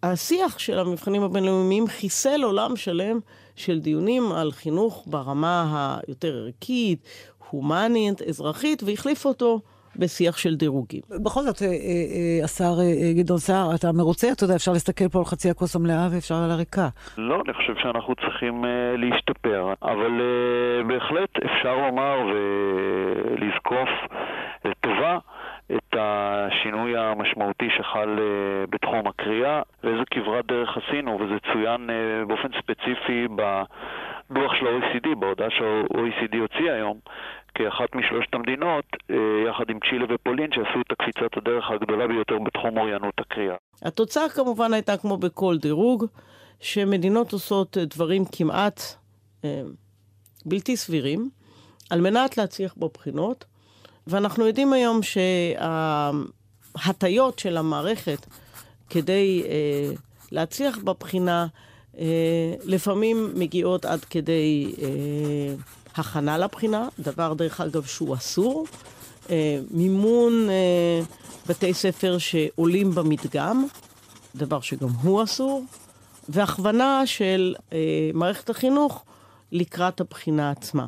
השיח 0.03 0.59
של 0.59 0.79
המבחנים 0.79 1.23
הבינלאומיים 1.23 1.87
חיסל 1.87 2.43
עולם 2.43 2.75
שלם 2.75 3.19
של 3.55 3.79
דיונים 3.79 4.31
על 4.31 4.51
חינוך 4.51 5.03
ברמה 5.07 5.97
היותר 6.07 6.35
ערכית, 6.35 7.03
הומנית, 7.49 8.21
אזרחית, 8.21 8.83
והחליף 8.83 9.25
אותו 9.25 9.61
בשיח 9.95 10.37
של 10.37 10.55
דירוגים. 10.55 11.01
בכל 11.23 11.41
זאת, 11.41 11.61
אה, 11.61 11.67
אה, 11.67 11.71
אה, 11.71 12.43
השר 12.43 12.73
גדעון 13.17 13.39
סער, 13.39 13.75
אתה 13.75 13.87
מרוצה? 13.93 14.27
אתה 14.31 14.43
יודע, 14.43 14.55
אפשר 14.55 14.71
להסתכל 14.71 15.09
פה 15.09 15.19
על 15.19 15.25
חצי 15.25 15.49
הכוס 15.49 15.75
המלאה 15.75 16.07
ואפשר 16.11 16.35
על 16.35 16.51
הריקה. 16.51 16.87
לא, 17.17 17.41
אני 17.45 17.53
חושב 17.53 17.73
שאנחנו 17.81 18.15
צריכים 18.15 18.65
להשתפר, 18.97 19.73
אבל 19.81 20.21
בהחלט 20.87 21.29
אפשר 21.45 21.75
לומר 21.75 22.17
ולזקוף 22.27 23.89
לטובה. 24.65 25.17
את 25.77 25.95
השינוי 25.99 26.97
המשמעותי 26.97 27.69
שחל 27.77 28.19
בתחום 28.69 29.07
הקריאה 29.07 29.61
ואיזה 29.83 30.03
כברת 30.11 30.45
דרך 30.45 30.77
עשינו, 30.77 31.19
וזה 31.21 31.35
צוין 31.53 31.89
באופן 32.27 32.47
ספציפי 32.59 33.27
בדוח 33.27 34.53
של 34.53 34.67
ה-OECD, 34.67 35.15
בהודעה 35.15 35.49
שה-OECD 35.49 36.37
הוציא 36.37 36.71
היום, 36.71 36.99
כאחת 37.55 37.95
משלושת 37.95 38.33
המדינות, 38.33 38.85
אה, 39.11 39.15
יחד 39.49 39.69
עם 39.69 39.79
צ'ילה 39.89 40.05
ופולין, 40.09 40.51
שעשו 40.51 40.81
את 40.81 40.91
הקפיצת 40.91 41.37
הדרך 41.37 41.71
הגדולה 41.71 42.07
ביותר 42.07 42.37
בתחום 42.45 42.77
אוריינות 42.77 43.13
הקריאה. 43.17 43.55
התוצאה 43.81 44.29
כמובן 44.29 44.73
הייתה 44.73 44.97
כמו 44.97 45.17
בכל 45.17 45.57
דירוג, 45.57 46.05
שמדינות 46.59 47.33
עושות 47.33 47.77
דברים 47.77 48.23
כמעט 48.31 48.81
אה, 49.45 49.61
בלתי 50.45 50.77
סבירים, 50.77 51.29
על 51.89 52.01
מנת 52.01 52.37
להצליח 52.37 52.75
בבחינות, 52.77 53.45
ואנחנו 54.07 54.47
יודעים 54.47 54.73
היום 54.73 54.99
שההטיות 56.75 57.39
של 57.39 57.57
המערכת 57.57 58.25
כדי 58.89 59.43
אה, 59.49 59.91
להצליח 60.31 60.77
בבחינה, 60.77 61.47
אה, 61.99 62.53
לפעמים 62.63 63.29
מגיעות 63.35 63.85
עד 63.85 63.99
כדי... 63.99 64.73
אה, 64.81 65.53
הכנה 65.95 66.37
לבחינה, 66.37 66.87
דבר 66.99 67.33
דרך 67.33 67.61
אגב 67.61 67.83
שהוא 67.83 68.15
אסור, 68.15 68.65
אה, 69.29 69.59
מימון 69.71 70.49
אה, 70.49 71.01
בתי 71.49 71.73
ספר 71.73 72.17
שעולים 72.17 72.91
במדגם, 72.91 73.65
דבר 74.35 74.59
שגם 74.59 74.89
הוא 74.89 75.23
אסור, 75.23 75.63
והכוונה 76.29 77.01
של 77.05 77.55
אה, 77.73 77.77
מערכת 78.13 78.49
החינוך 78.49 79.03
לקראת 79.51 80.01
הבחינה 80.01 80.51
עצמה. 80.51 80.85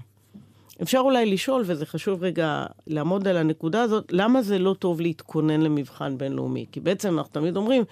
אפשר 0.82 1.00
אולי 1.00 1.26
לשאול, 1.26 1.64
וזה 1.66 1.86
חשוב 1.86 2.24
רגע 2.24 2.66
לעמוד 2.88 3.28
על 3.28 3.38
הנקודה 3.38 3.82
הזאת, 3.82 4.06
למה 4.12 4.42
זה 4.42 4.60
לא 4.60 4.76
טוב 4.80 5.02
להתכונן 5.02 5.62
למבחן 5.62 6.18
בינלאומי? 6.18 6.66
כי 6.72 6.80
בעצם 6.80 7.18
אנחנו 7.18 7.34
תמיד 7.34 7.58
אומרים, 7.58 7.84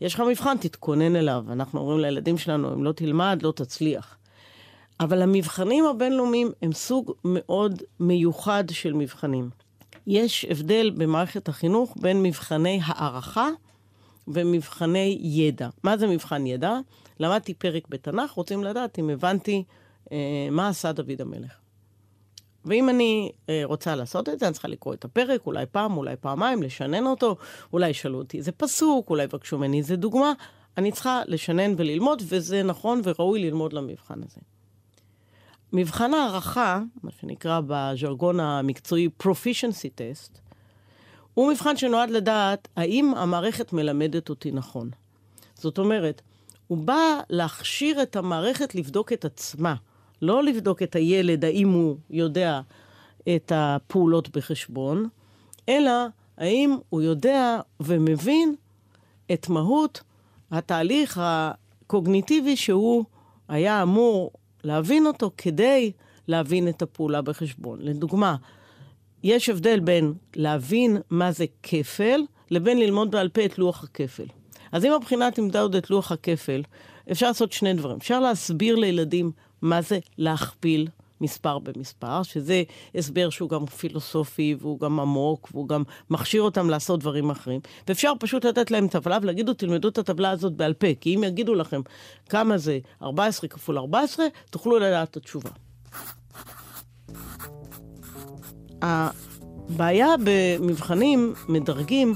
יש 0.00 0.14
לך 0.14 0.22
מבחן, 0.30 0.56
תתכונן 0.56 1.16
אליו. 1.16 1.44
אנחנו 1.52 1.80
אומרים 1.80 2.00
לילדים 2.00 2.38
שלנו, 2.38 2.74
אם 2.74 2.84
לא 2.84 2.92
תלמד, 2.92 3.40
לא 3.42 3.52
תצליח. 3.56 4.16
אבל 5.00 5.22
המבחנים 5.22 5.84
הבינלאומיים 5.84 6.50
הם 6.62 6.72
סוג 6.72 7.12
מאוד 7.24 7.82
מיוחד 8.00 8.64
של 8.70 8.92
מבחנים. 8.92 9.50
יש 10.06 10.44
הבדל 10.44 10.90
במערכת 10.96 11.48
החינוך 11.48 11.94
בין 12.00 12.22
מבחני 12.22 12.80
הערכה 12.84 13.48
ומבחני 14.28 15.18
ידע. 15.22 15.68
מה 15.82 15.96
זה 15.96 16.06
מבחן 16.06 16.46
ידע? 16.46 16.78
למדתי 17.20 17.54
פרק 17.54 17.88
בתנ"ך, 17.88 18.30
רוצים 18.30 18.64
לדעת 18.64 18.98
אם 18.98 19.10
הבנתי 19.10 19.64
אה, 20.12 20.48
מה 20.50 20.68
עשה 20.68 20.92
דוד 20.92 21.20
המלך. 21.20 21.52
ואם 22.64 22.88
אני 22.88 23.30
אה, 23.48 23.62
רוצה 23.64 23.94
לעשות 23.94 24.28
את 24.28 24.38
זה, 24.38 24.46
אני 24.46 24.52
צריכה 24.52 24.68
לקרוא 24.68 24.94
את 24.94 25.04
הפרק, 25.04 25.46
אולי 25.46 25.66
פעם, 25.66 25.96
אולי 25.96 26.16
פעמיים, 26.16 26.62
לשנן 26.62 27.06
אותו, 27.06 27.36
אולי 27.72 27.88
ישאלו 27.88 28.18
אותי 28.18 28.38
איזה 28.38 28.52
פסוק, 28.52 29.10
אולי 29.10 29.24
יבקשו 29.24 29.58
ממני 29.58 29.78
איזה 29.78 29.96
דוגמה. 29.96 30.32
אני 30.76 30.92
צריכה 30.92 31.22
לשנן 31.26 31.74
וללמוד, 31.76 32.22
וזה 32.28 32.62
נכון 32.62 33.00
וראוי 33.04 33.40
ללמוד 33.40 33.72
למבחן 33.72 34.22
הזה. 34.22 34.40
מבחן 35.76 36.14
הערכה, 36.14 36.82
מה 37.02 37.10
שנקרא 37.20 37.60
בז'רגון 37.66 38.40
המקצועי 38.40 39.08
proficiency 39.22 39.90
test, 39.98 40.38
הוא 41.34 41.52
מבחן 41.52 41.76
שנועד 41.76 42.10
לדעת 42.10 42.68
האם 42.76 43.14
המערכת 43.16 43.72
מלמדת 43.72 44.28
אותי 44.28 44.50
נכון. 44.50 44.90
זאת 45.54 45.78
אומרת, 45.78 46.22
הוא 46.66 46.78
בא 46.78 47.20
להכשיר 47.30 48.02
את 48.02 48.16
המערכת 48.16 48.74
לבדוק 48.74 49.12
את 49.12 49.24
עצמה, 49.24 49.74
לא 50.22 50.42
לבדוק 50.42 50.82
את 50.82 50.96
הילד, 50.96 51.44
האם 51.44 51.70
הוא 51.70 51.96
יודע 52.10 52.60
את 53.28 53.52
הפעולות 53.54 54.36
בחשבון, 54.36 55.08
אלא 55.68 55.92
האם 56.38 56.76
הוא 56.88 57.02
יודע 57.02 57.60
ומבין 57.80 58.54
את 59.32 59.48
מהות 59.48 60.02
התהליך 60.50 61.20
הקוגניטיבי 61.22 62.56
שהוא 62.56 63.04
היה 63.48 63.82
אמור 63.82 64.30
להבין 64.64 65.06
אותו 65.06 65.30
כדי 65.36 65.92
להבין 66.28 66.68
את 66.68 66.82
הפעולה 66.82 67.22
בחשבון. 67.22 67.78
לדוגמה, 67.82 68.36
יש 69.22 69.48
הבדל 69.48 69.80
בין 69.80 70.14
להבין 70.36 70.96
מה 71.10 71.32
זה 71.32 71.44
כפל, 71.62 72.20
לבין 72.50 72.78
ללמוד 72.78 73.10
בעל 73.10 73.28
פה 73.28 73.44
את 73.44 73.58
לוח 73.58 73.84
הכפל. 73.84 74.26
אז 74.72 74.84
אם 74.84 74.92
הבחינה 74.92 75.30
תמדה 75.30 75.60
עוד 75.60 75.74
את 75.74 75.90
לוח 75.90 76.12
הכפל, 76.12 76.62
אפשר 77.12 77.26
לעשות 77.26 77.52
שני 77.52 77.74
דברים. 77.74 77.96
אפשר 77.96 78.20
להסביר 78.20 78.76
לילדים 78.76 79.32
מה 79.62 79.82
זה 79.82 79.98
להכפיל 80.18 80.88
מספר 81.20 81.58
במספר, 81.58 82.22
שזה 82.22 82.62
הסבר 82.94 83.30
שהוא 83.30 83.50
גם 83.50 83.66
פילוסופי 83.66 84.56
והוא 84.60 84.80
גם 84.80 85.00
עמוק 85.00 85.48
והוא 85.52 85.68
גם 85.68 85.82
מכשיר 86.10 86.42
אותם 86.42 86.70
לעשות 86.70 87.00
דברים 87.00 87.30
אחרים. 87.30 87.60
ואפשר 87.88 88.12
פשוט 88.20 88.44
לתת 88.44 88.70
להם 88.70 88.88
טבלה 88.88 89.18
ולהגיד, 89.22 89.52
תלמדו 89.52 89.88
את 89.88 89.98
הטבלה 89.98 90.30
הזאת 90.30 90.52
בעל 90.52 90.72
פה, 90.72 90.86
כי 91.00 91.16
אם 91.16 91.24
יגידו 91.24 91.54
לכם 91.54 91.80
כמה 92.28 92.58
זה 92.58 92.78
14 93.02 93.48
כפול 93.48 93.78
14, 93.78 94.26
תוכלו 94.50 94.78
לדעת 94.78 95.10
את 95.10 95.16
התשובה. 95.16 95.50
הבעיה 98.82 100.08
במבחנים 100.24 101.34
מדרגים, 101.48 102.14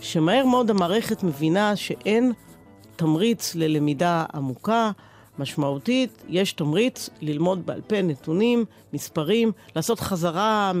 שמהר 0.00 0.46
מאוד 0.46 0.70
המערכת 0.70 1.22
מבינה 1.22 1.76
שאין 1.76 2.32
תמריץ 2.96 3.54
ללמידה 3.54 4.24
עמוקה, 4.34 4.90
משמעותית, 5.38 6.22
יש 6.28 6.52
תמריץ 6.52 7.10
ללמוד 7.20 7.66
בעל 7.66 7.80
פה 7.80 8.02
נתונים, 8.02 8.64
מספרים, 8.92 9.52
לעשות 9.76 10.00
חזרה 10.00 10.72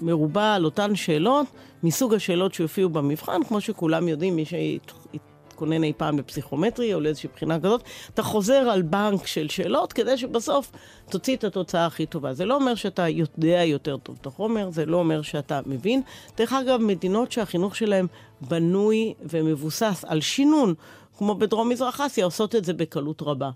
מרובה 0.00 0.54
על 0.54 0.64
אותן 0.64 0.96
שאלות, 0.96 1.46
מסוג 1.82 2.14
השאלות 2.14 2.54
שהופיעו 2.54 2.88
במבחן, 2.88 3.44
כמו 3.48 3.60
שכולם 3.60 4.08
יודעים, 4.08 4.36
מי 4.36 4.44
שהתכונן 4.44 5.84
אי 5.84 5.92
פעם 5.96 6.18
לפסיכומטרי 6.18 6.94
או 6.94 7.00
לאיזושהי 7.00 7.28
בחינה 7.34 7.60
כזאת, 7.60 7.82
אתה 8.14 8.22
חוזר 8.22 8.54
על 8.54 8.82
בנק 8.82 9.26
של 9.26 9.48
שאלות 9.48 9.92
כדי 9.92 10.18
שבסוף 10.18 10.72
תוציא 11.10 11.36
את 11.36 11.44
התוצאה 11.44 11.86
הכי 11.86 12.06
טובה. 12.06 12.34
זה 12.34 12.44
לא 12.44 12.54
אומר 12.54 12.74
שאתה 12.74 13.08
יודע 13.08 13.64
יותר 13.64 13.96
טוב 13.96 14.18
את 14.20 14.26
החומר, 14.26 14.70
זה 14.70 14.86
לא 14.86 14.96
אומר 14.96 15.22
שאתה 15.22 15.60
מבין. 15.66 16.02
דרך 16.36 16.52
אגב, 16.52 16.80
מדינות 16.80 17.32
שהחינוך 17.32 17.76
שלהם 17.76 18.06
בנוי 18.40 19.14
ומבוסס 19.22 20.04
על 20.08 20.20
שינון, 20.20 20.74
כמו 21.18 21.34
בדרום 21.34 21.68
מזרח 21.68 22.00
אסיה, 22.00 22.24
עושות 22.24 22.54
את 22.54 22.64
זה 22.64 22.72
בקלות 22.72 23.22
רבה. 23.22 23.50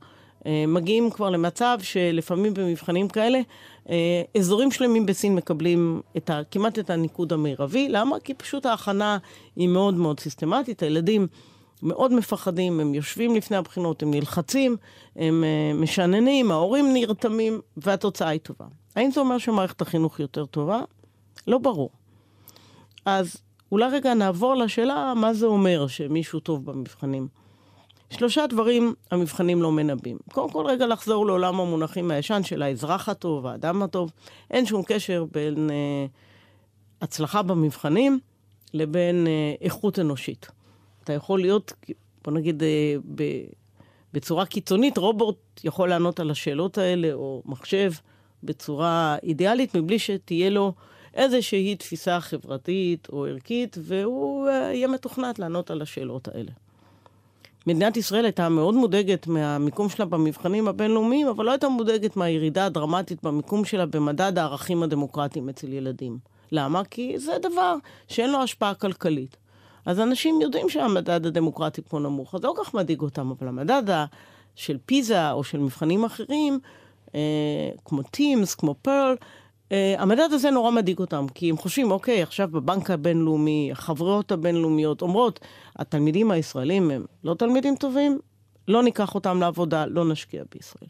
אה, 0.47 0.65
מגיעים 0.69 1.11
כבר 1.11 1.31
למצב 1.31 1.79
שלפעמים 1.83 2.55
במבחנים 2.55 3.09
כאלה, 3.09 3.41
אה, 3.91 4.23
אזורים 4.39 4.71
שלמים 4.71 5.07
בסין 5.07 5.35
מקבלים 5.35 6.01
את 6.17 6.31
ה, 6.31 6.41
כמעט 6.51 6.79
את 6.79 6.91
הניקוד 6.91 7.33
המרבי. 7.33 7.89
למה? 7.89 8.21
כי 8.21 8.35
פשוט 8.35 8.67
ההכנה 8.67 9.19
היא 9.57 9.69
מאוד 9.69 9.95
מאוד 9.95 10.21
סיסטמטית. 10.21 10.83
הילדים 10.83 11.27
מאוד 11.83 12.13
מפחדים, 12.13 12.81
הם 12.81 12.95
יושבים 12.95 13.35
לפני 13.37 13.57
הבחינות, 13.57 14.03
הם 14.03 14.11
נלחצים, 14.11 14.77
הם 15.17 15.45
אה, 15.45 15.73
משננים, 15.75 16.51
ההורים 16.51 16.93
נרתמים, 16.93 17.61
והתוצאה 17.77 18.29
היא 18.29 18.41
טובה. 18.41 18.67
האם 18.97 19.11
זה 19.11 19.21
אומר 19.21 19.39
שמערכת 19.39 19.81
החינוך 19.81 20.21
יותר 20.21 20.47
טובה? 20.47 20.83
לא 21.47 21.59
ברור. 21.59 21.91
אז 23.05 23.37
אולי 23.73 23.87
רגע 23.89 24.15
נעבור 24.15 24.55
לשאלה 24.55 25.13
מה 25.17 25.35
זה 25.35 25.47
אומר 25.47 25.87
שמישהו 25.87 26.41
טוב 26.41 26.65
במבחנים. 26.65 27.29
שלושה 28.19 28.47
דברים 28.47 28.95
המבחנים 29.11 29.63
לא 29.63 29.73
מנבאים. 29.73 30.19
קודם 30.33 30.51
כל, 30.51 30.67
רגע 30.67 30.87
לחזור 30.87 31.27
לעולם 31.27 31.61
המונחים 31.61 32.11
הישן 32.11 32.43
של 32.43 32.63
האזרח 32.63 33.09
הטוב, 33.09 33.47
האדם 33.47 33.83
הטוב. 33.83 34.11
אין 34.51 34.67
שום 34.67 34.83
קשר 34.87 35.25
בין 35.33 35.71
אה, 35.71 36.07
הצלחה 37.01 37.43
במבחנים 37.43 38.19
לבין 38.75 39.27
אה, 39.27 39.55
איכות 39.61 39.99
אנושית. 39.99 40.47
אתה 41.05 41.13
יכול 41.13 41.41
להיות, 41.41 41.73
בוא 42.25 42.33
נגיד, 42.33 42.63
אה, 42.63 42.97
ב, 43.15 43.23
בצורה 44.13 44.47
קיצונית, 44.47 44.99
רובוט 44.99 45.61
יכול 45.65 45.89
לענות 45.89 46.21
על 46.21 46.31
השאלות 46.31 46.79
האלה, 46.79 47.13
או 47.13 47.43
מחשב, 47.47 47.93
בצורה 48.43 49.17
אידיאלית, 49.23 49.77
מבלי 49.77 49.99
שתהיה 49.99 50.51
לו 50.51 50.73
איזושהי 51.15 51.77
תפיסה 51.77 52.21
חברתית 52.21 53.09
או 53.13 53.27
ערכית, 53.27 53.77
והוא 53.81 54.49
אה, 54.49 54.53
יהיה 54.53 54.89
מתוכנת 54.89 55.39
לענות 55.39 55.71
על 55.71 55.83
השאלות 55.83 56.29
האלה. 56.29 56.51
מדינת 57.67 57.97
ישראל 57.97 58.25
הייתה 58.25 58.49
מאוד 58.49 58.75
מודאגת 58.75 59.27
מהמיקום 59.27 59.89
שלה 59.89 60.05
במבחנים 60.05 60.69
הבינלאומיים, 60.69 61.27
אבל 61.27 61.45
לא 61.45 61.51
הייתה 61.51 61.69
מודאגת 61.69 62.17
מהירידה 62.17 62.67
הדרמטית 62.67 63.23
במיקום 63.23 63.65
שלה 63.65 63.87
במדד 63.87 64.39
הערכים 64.39 64.83
הדמוקרטיים 64.83 65.49
אצל 65.49 65.73
ילדים. 65.73 66.19
למה? 66.53 66.85
כי 66.85 67.19
זה 67.19 67.33
דבר 67.43 67.77
שאין 68.09 68.33
לו 68.33 68.43
השפעה 68.43 68.75
כלכלית. 68.75 69.37
אז 69.87 70.01
אנשים 70.01 70.41
יודעים 70.41 70.69
שהמדד 70.69 71.27
הדמוקרטי 71.27 71.83
פה 71.83 71.99
נמוך, 71.99 72.35
אז 72.35 72.45
לא 72.45 72.53
כל 72.57 72.65
כך 72.65 72.75
מדאיג 72.75 73.01
אותם, 73.01 73.31
אבל 73.31 73.49
המדד 73.49 74.05
של 74.55 74.79
פיזה 74.87 75.31
או 75.31 75.45
של 75.45 75.59
מבחנים 75.59 76.05
אחרים, 76.05 76.59
אה, 77.15 77.21
כמו 77.85 78.03
טימס, 78.03 78.55
כמו 78.55 78.75
פרל, 78.83 79.17
המדד 79.99 80.29
הזה 80.33 80.51
נורא 80.51 80.71
מדאיג 80.71 80.99
אותם, 80.99 81.27
כי 81.35 81.51
הם 81.51 81.57
חושבים, 81.57 81.91
אוקיי, 81.91 82.23
עכשיו 82.23 82.49
בבנק 82.53 82.91
הבינלאומי, 82.91 83.69
החברות 83.73 84.33
הבינלאומיות 84.33 85.03
אומרות, 85.03 85.41
התלמידים 85.77 86.31
הישראלים 86.31 86.91
הם 86.91 87.05
לא 87.25 87.35
תלמידים 87.35 87.77
טובים, 87.77 88.19
לא 88.69 88.83
ניקח 88.83 89.15
אותם 89.15 89.41
לעבודה, 89.41 89.87
לא 89.87 90.05
נשקיע 90.05 90.43
בישראל. 90.55 90.89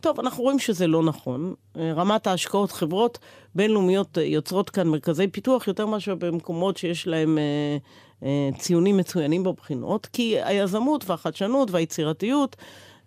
טוב, 0.00 0.20
אנחנו 0.20 0.42
רואים 0.42 0.58
שזה 0.58 0.86
לא 0.86 1.02
נכון. 1.02 1.54
אה, 1.76 1.92
רמת 1.92 2.26
ההשקעות, 2.26 2.72
חברות 2.72 3.18
בינלאומיות 3.54 4.18
אה, 4.18 4.22
יוצרות 4.22 4.70
כאן 4.70 4.88
מרכזי 4.88 5.28
פיתוח 5.28 5.68
יותר 5.68 5.86
מאשר 5.86 6.14
במקומות 6.14 6.76
שיש 6.76 7.06
להם 7.06 7.38
אה, 7.38 7.76
אה, 8.22 8.58
ציונים 8.58 8.96
מצוינים 8.96 9.44
בבחינות, 9.44 10.06
כי 10.06 10.42
היזמות 10.42 11.10
והחדשנות 11.10 11.70
והיצירתיות 11.70 12.56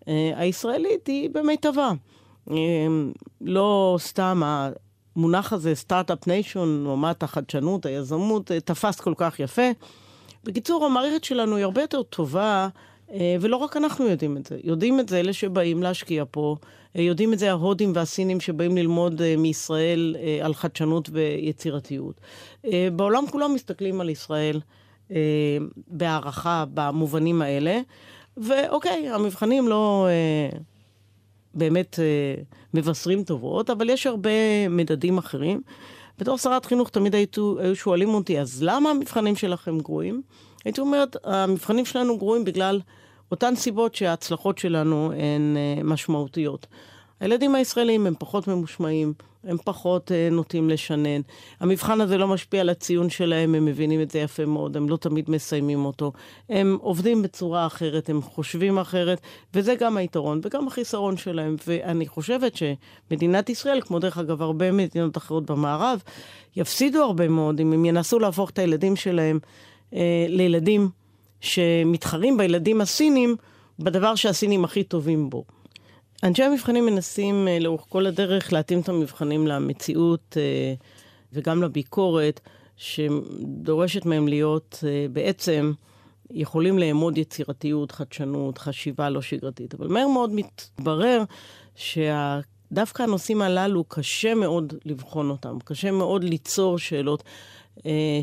אה, 0.08 0.32
הישראלית 0.36 1.08
היא 1.08 1.30
במיטבה. 1.30 1.92
אה, 2.52 2.56
לא 3.42 3.98
סתם 4.00 4.42
המונח 5.16 5.54
הזה, 5.54 5.76
סטארט-אפ 5.76 6.28
ניישון, 6.28 6.84
לעומת 6.84 7.24
החדשנות, 7.24 7.86
היזמות, 7.86 8.52
אה, 8.52 8.60
תפס 8.60 9.00
כל 9.00 9.14
כך 9.18 9.40
יפה. 9.40 9.72
בקיצור, 10.44 10.86
המערכת 10.86 11.24
שלנו 11.24 11.56
היא 11.56 11.64
הרבה 11.64 11.82
יותר 11.82 12.04
טובה, 12.04 12.68
אה, 13.12 13.36
ולא 13.42 13.58
רק 13.58 13.78
אנחנו 13.78 14.06
יודעים 14.08 14.38
את 14.38 14.46
זה. 14.46 14.58
יודעים 14.64 15.00
את 15.00 15.10
זה 15.10 15.20
אלה 15.20 15.34
שבאים 15.34 15.84
להשקיע 15.84 16.24
פה, 16.32 16.56
אה, 16.96 17.02
יודעים 17.02 17.34
את 17.34 17.40
זה 17.40 17.50
ההודים 17.50 17.92
והסינים 17.96 18.40
שבאים 18.40 18.78
ללמוד 18.78 19.36
מישראל 19.38 20.16
על 20.42 20.54
חדשנות 20.54 21.10
ויצירתיות. 21.14 22.22
בעולם 22.96 23.28
כולם 23.32 23.54
מסתכלים 23.54 24.02
על 24.02 24.10
ישראל 24.10 24.60
בהערכה 25.88 26.66
במובנים 26.74 27.42
האלה, 27.42 27.80
ואוקיי, 28.38 29.10
המבחנים 29.10 29.68
לא... 29.68 30.08
באמת 31.54 32.00
אה, 32.00 32.44
מבשרים 32.74 33.24
טובות, 33.24 33.70
אבל 33.70 33.90
יש 33.90 34.08
הרבה 34.08 34.30
מדדים 34.70 35.18
אחרים. 35.18 35.62
בתור 36.20 36.38
שרת 36.38 36.66
חינוך 36.66 36.90
תמיד 36.90 37.16
היו, 37.16 37.60
היו 37.60 37.76
שואלים 37.76 38.10
אותי, 38.10 38.40
אז 38.40 38.64
למה 38.64 38.90
המבחנים 38.90 39.36
שלכם 39.36 39.80
גרועים? 39.80 40.22
הייתי 40.66 40.82
אומרת, 40.82 41.16
המבחנים 41.24 41.86
שלנו 41.86 42.18
גרועים 42.18 42.44
בגלל 42.44 42.82
אותן 43.32 43.56
סיבות 43.56 43.96
שההצלחות 43.96 44.58
שלנו 44.58 45.12
הן 45.12 45.58
אה, 45.58 45.84
משמעותיות. 45.84 46.68
הילדים 47.20 47.56
הישראלים 47.56 48.08
הם 48.08 48.14
פחות 48.20 48.48
ממושמעים, 48.48 49.14
הם 49.44 49.58
פחות 49.64 50.12
uh, 50.12 50.34
נוטים 50.34 50.70
לשנן. 50.70 51.22
המבחן 51.60 52.02
הזה 52.02 52.18
לא 52.18 52.28
משפיע 52.28 52.62
על 52.62 52.70
הציון 52.70 53.10
שלהם, 53.10 53.56
הם 53.56 53.66
מבינים 53.66 54.02
את 54.02 54.12
זה 54.12 54.20
יפה 54.20 54.46
מאוד, 54.46 54.78
הם 54.78 54.90
לא 54.90 54.98
תמיד 54.98 55.30
מסיימים 55.30 55.86
אותו. 55.86 56.12
הם 56.50 56.78
עובדים 56.82 57.22
בצורה 57.22 57.66
אחרת, 57.66 58.10
הם 58.10 58.22
חושבים 58.22 58.80
אחרת, 58.80 59.22
וזה 59.54 59.76
גם 59.76 59.98
היתרון 59.98 60.42
וגם 60.44 60.68
החיסרון 60.68 61.18
שלהם. 61.18 61.56
ואני 61.68 62.08
חושבת 62.08 62.54
שמדינת 62.56 63.50
ישראל, 63.50 63.82
כמו 63.82 64.00
דרך 64.00 64.18
אגב 64.18 64.42
הרבה 64.42 64.72
מדינות 64.72 65.18
אחרות 65.18 65.46
במערב, 65.46 66.04
יפסידו 66.56 67.04
הרבה 67.04 67.28
מאוד 67.28 67.60
אם 67.60 67.74
הם 67.74 67.86
ינסו 67.86 68.20
להפוך 68.20 68.50
את 68.50 68.60
הילדים 68.60 68.96
שלהם 68.96 69.40
uh, 69.92 69.96
לילדים 70.28 70.90
שמתחרים 71.42 72.38
בילדים 72.38 72.82
הסינים 72.82 73.36
בדבר 73.80 74.16
שהסינים 74.16 74.64
הכי 74.64 74.84
טובים 74.84 75.30
בו. 75.30 75.59
אנשי 76.24 76.44
המבחנים 76.44 76.86
מנסים 76.86 77.48
אה, 77.48 77.60
לאורך 77.60 77.86
כל 77.90 78.06
הדרך 78.06 78.54
להתאים 78.54 78.80
את 78.80 78.90
המבחנים 78.90 79.48
למציאות 79.48 80.38
אה, 80.40 80.74
וגם 81.34 81.64
לביקורת, 81.64 82.40
שדורשת 82.78 84.06
מהם 84.06 84.28
להיות 84.28 84.84
אה, 84.88 85.06
בעצם 85.12 85.74
יכולים 86.32 86.80
לאמוד 86.80 87.18
יצירתיות, 87.18 87.92
חדשנות, 87.92 88.58
חשיבה 88.58 89.10
לא 89.10 89.22
שגרתית. 89.22 89.74
אבל 89.74 89.88
מהר 89.88 90.08
מאוד 90.08 90.32
מתברר 90.34 91.24
שדווקא 91.76 93.04
הנושאים 93.04 93.42
הללו 93.42 93.84
קשה 93.84 94.36
מאוד 94.36 94.74
לבחון 94.86 95.30
אותם, 95.30 95.58
קשה 95.66 95.92
מאוד 95.92 96.24
ליצור 96.24 96.78
שאלות. 96.78 97.24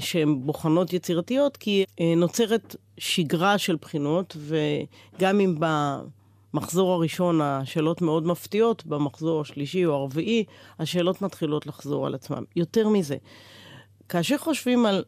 שהן 0.01 0.41
בוחנות 0.41 0.93
יצירתיות, 0.93 1.57
כי 1.57 1.85
נוצרת 2.17 2.77
שגרה 2.99 3.59
של 3.59 3.77
בחינות, 3.77 4.37
וגם 4.39 5.41
אם 5.41 5.55
במחזור 6.57 6.92
הראשון 6.92 7.40
השאלות 7.40 8.03
מאוד 8.03 8.27
מפתיעות, 8.27 8.87
במחזור 8.87 9.40
השלישי 9.40 9.87
או 9.87 9.95
הרביעי 9.95 10.45
השאלות 10.79 11.23
מתחילות 11.23 11.66
לחזור 11.66 12.07
על 12.07 12.14
עצמן. 12.14 12.42
יותר 12.57 12.88
מזה, 12.88 13.16
כאשר 14.09 14.38
חושבים 14.38 14.87
על 14.87 15.05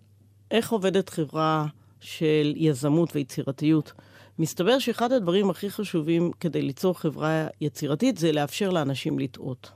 איך 0.50 0.72
עובדת 0.72 1.08
חברה 1.08 1.66
של 2.00 2.54
יזמות 2.56 3.16
ויצירתיות, 3.16 3.92
מסתבר 4.38 4.78
שאחד 4.78 5.12
הדברים 5.12 5.50
הכי 5.50 5.70
חשובים 5.70 6.30
כדי 6.40 6.62
ליצור 6.62 6.98
חברה 6.98 7.46
יצירתית 7.60 8.18
זה 8.18 8.32
לאפשר 8.32 8.70
לאנשים 8.70 9.18
לטעות. 9.18 9.70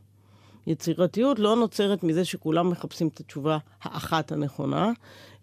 יצירתיות 0.67 1.39
לא 1.39 1.57
נוצרת 1.57 2.05
מזה 2.05 2.25
שכולם 2.25 2.71
מחפשים 2.71 3.09
את 3.09 3.21
התשובה 3.21 3.59
האחת 3.83 4.33
הנכונה, 4.33 4.93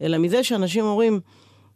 אלא 0.01 0.17
מזה 0.17 0.43
שאנשים 0.43 0.85
אומרים, 0.85 1.19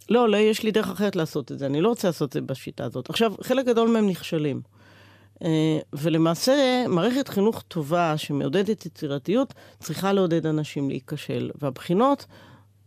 לא, 0.09 0.29
לא, 0.29 0.37
יש 0.37 0.63
לי 0.63 0.71
דרך 0.71 0.89
אחרת 0.89 1.15
לעשות 1.15 1.51
את 1.51 1.59
זה, 1.59 1.65
אני 1.65 1.81
לא 1.81 1.89
רוצה 1.89 2.07
לעשות 2.07 2.29
את 2.29 2.33
זה 2.33 2.41
בשיטה 2.41 2.83
הזאת. 2.83 3.09
עכשיו, 3.09 3.33
חלק 3.41 3.65
גדול 3.65 3.89
מהם 3.89 4.07
נכשלים. 4.07 4.61
אה, 5.43 5.79
ולמעשה, 5.93 6.85
מערכת 6.87 7.27
חינוך 7.27 7.61
טובה 7.67 8.17
שמעודדת 8.17 8.85
יצירתיות, 8.85 9.53
צריכה 9.79 10.13
לעודד 10.13 10.45
אנשים 10.45 10.89
להיכשל. 10.89 11.51
והבחינות 11.61 12.25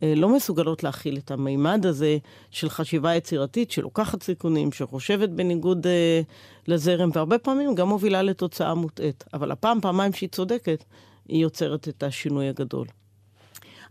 אה, 0.02 0.14
לא 0.16 0.28
מסוגלות 0.28 0.82
להכיל 0.82 1.16
את 1.16 1.30
המימד 1.30 1.86
הזה 1.86 2.18
של 2.50 2.68
חשיבה 2.68 3.14
יצירתית, 3.14 3.70
שלוקחת 3.70 4.22
סיכונים, 4.22 4.72
שחושבת 4.72 5.28
בניגוד 5.28 5.86
אה, 5.86 6.20
לזרם, 6.68 7.10
והרבה 7.12 7.38
פעמים 7.38 7.74
גם 7.74 7.88
מובילה 7.88 8.22
לתוצאה 8.22 8.74
מוטעית. 8.74 9.24
אבל 9.34 9.50
הפעם, 9.50 9.80
פעמיים 9.80 10.12
שהיא 10.12 10.28
צודקת, 10.28 10.84
היא 11.28 11.42
יוצרת 11.42 11.88
את 11.88 12.02
השינוי 12.02 12.48
הגדול. 12.48 12.86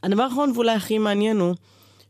הדבר 0.04 0.24
האחרון 0.24 0.52
ואולי 0.56 0.72
הכי 0.72 0.98
מעניין 0.98 1.40
הוא, 1.40 1.56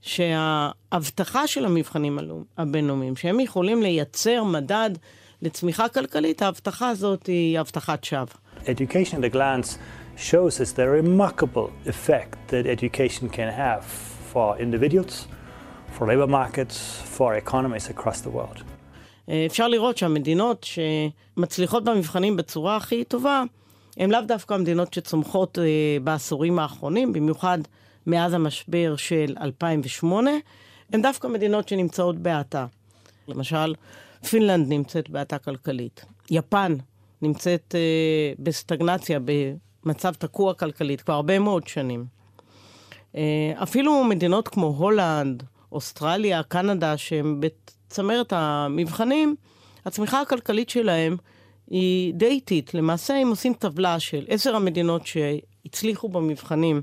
שההבטחה 0.05 1.47
של 1.47 1.65
המבחנים 1.65 2.19
הבינלאומיים, 2.57 3.15
שהם 3.15 3.39
יכולים 3.39 3.81
לייצר 3.83 4.43
מדד 4.43 4.89
לצמיחה 5.41 5.89
כלכלית, 5.89 6.41
ההבטחה 6.41 6.89
הזאת 6.89 7.25
היא 7.25 7.59
הבטחת 7.59 8.03
שווא. 8.03 8.25
Education 8.63 9.13
at 9.13 9.33
a 9.33 9.35
glance 9.35 9.77
shows 10.17 10.59
us 10.59 10.71
the 10.71 10.87
remarkable 11.01 11.69
effect 11.87 12.35
that 12.49 12.65
education 12.65 13.29
can 13.29 13.49
have 13.57 13.83
for 14.33 14.57
individuals, 14.59 15.27
for 15.97 16.03
labor 16.07 16.27
markets, 16.27 16.75
for 17.17 17.29
economies 17.45 17.89
across 17.89 18.21
the 18.21 18.29
world. 18.29 18.63
אפשר 19.45 19.67
לראות 19.67 19.97
שהמדינות 19.97 20.63
שמצליחות 20.63 21.83
במבחנים 21.83 22.35
בצורה 22.35 22.75
הכי 22.75 23.03
טובה, 23.03 23.43
הן 23.97 24.11
לאו 24.11 24.21
דווקא 24.21 24.53
המדינות 24.53 24.93
שצומחות 24.93 25.57
בעשורים 26.03 26.59
האחרונים, 26.59 27.13
במיוחד 27.13 27.59
מאז 28.07 28.33
המשבר 28.33 28.95
של 28.95 29.35
2008, 29.41 30.31
הן 30.93 31.01
דווקא 31.01 31.27
מדינות 31.27 31.69
שנמצאות 31.69 32.19
בהאטה. 32.19 32.65
למשל, 33.27 33.75
פינלנד 34.29 34.67
נמצאת 34.69 35.09
בהאטה 35.09 35.37
כלכלית. 35.37 36.05
יפן 36.31 36.75
נמצאת 37.21 37.75
אה, 37.75 38.33
בסטגנציה, 38.39 39.19
במצב 39.85 40.13
תקוע 40.13 40.53
כלכלית 40.53 41.01
כבר 41.01 41.13
הרבה 41.13 41.39
מאוד 41.39 41.67
שנים. 41.67 42.05
אה, 43.15 43.53
אפילו 43.63 44.03
מדינות 44.03 44.47
כמו 44.47 44.67
הולנד, 44.67 45.43
אוסטרליה, 45.71 46.43
קנדה, 46.43 46.97
שהן 46.97 47.39
בצמרת 47.39 48.33
המבחנים, 48.35 49.35
הצמיחה 49.85 50.21
הכלכלית 50.21 50.69
שלהם 50.69 51.17
היא 51.67 52.13
די 52.13 52.25
איטית. 52.25 52.73
למעשה, 52.73 53.17
אם 53.17 53.27
עושים 53.27 53.53
טבלה 53.53 53.99
של 53.99 54.25
עשר 54.27 54.55
המדינות 54.55 55.01
שהצליחו 55.07 56.09
במבחנים 56.09 56.81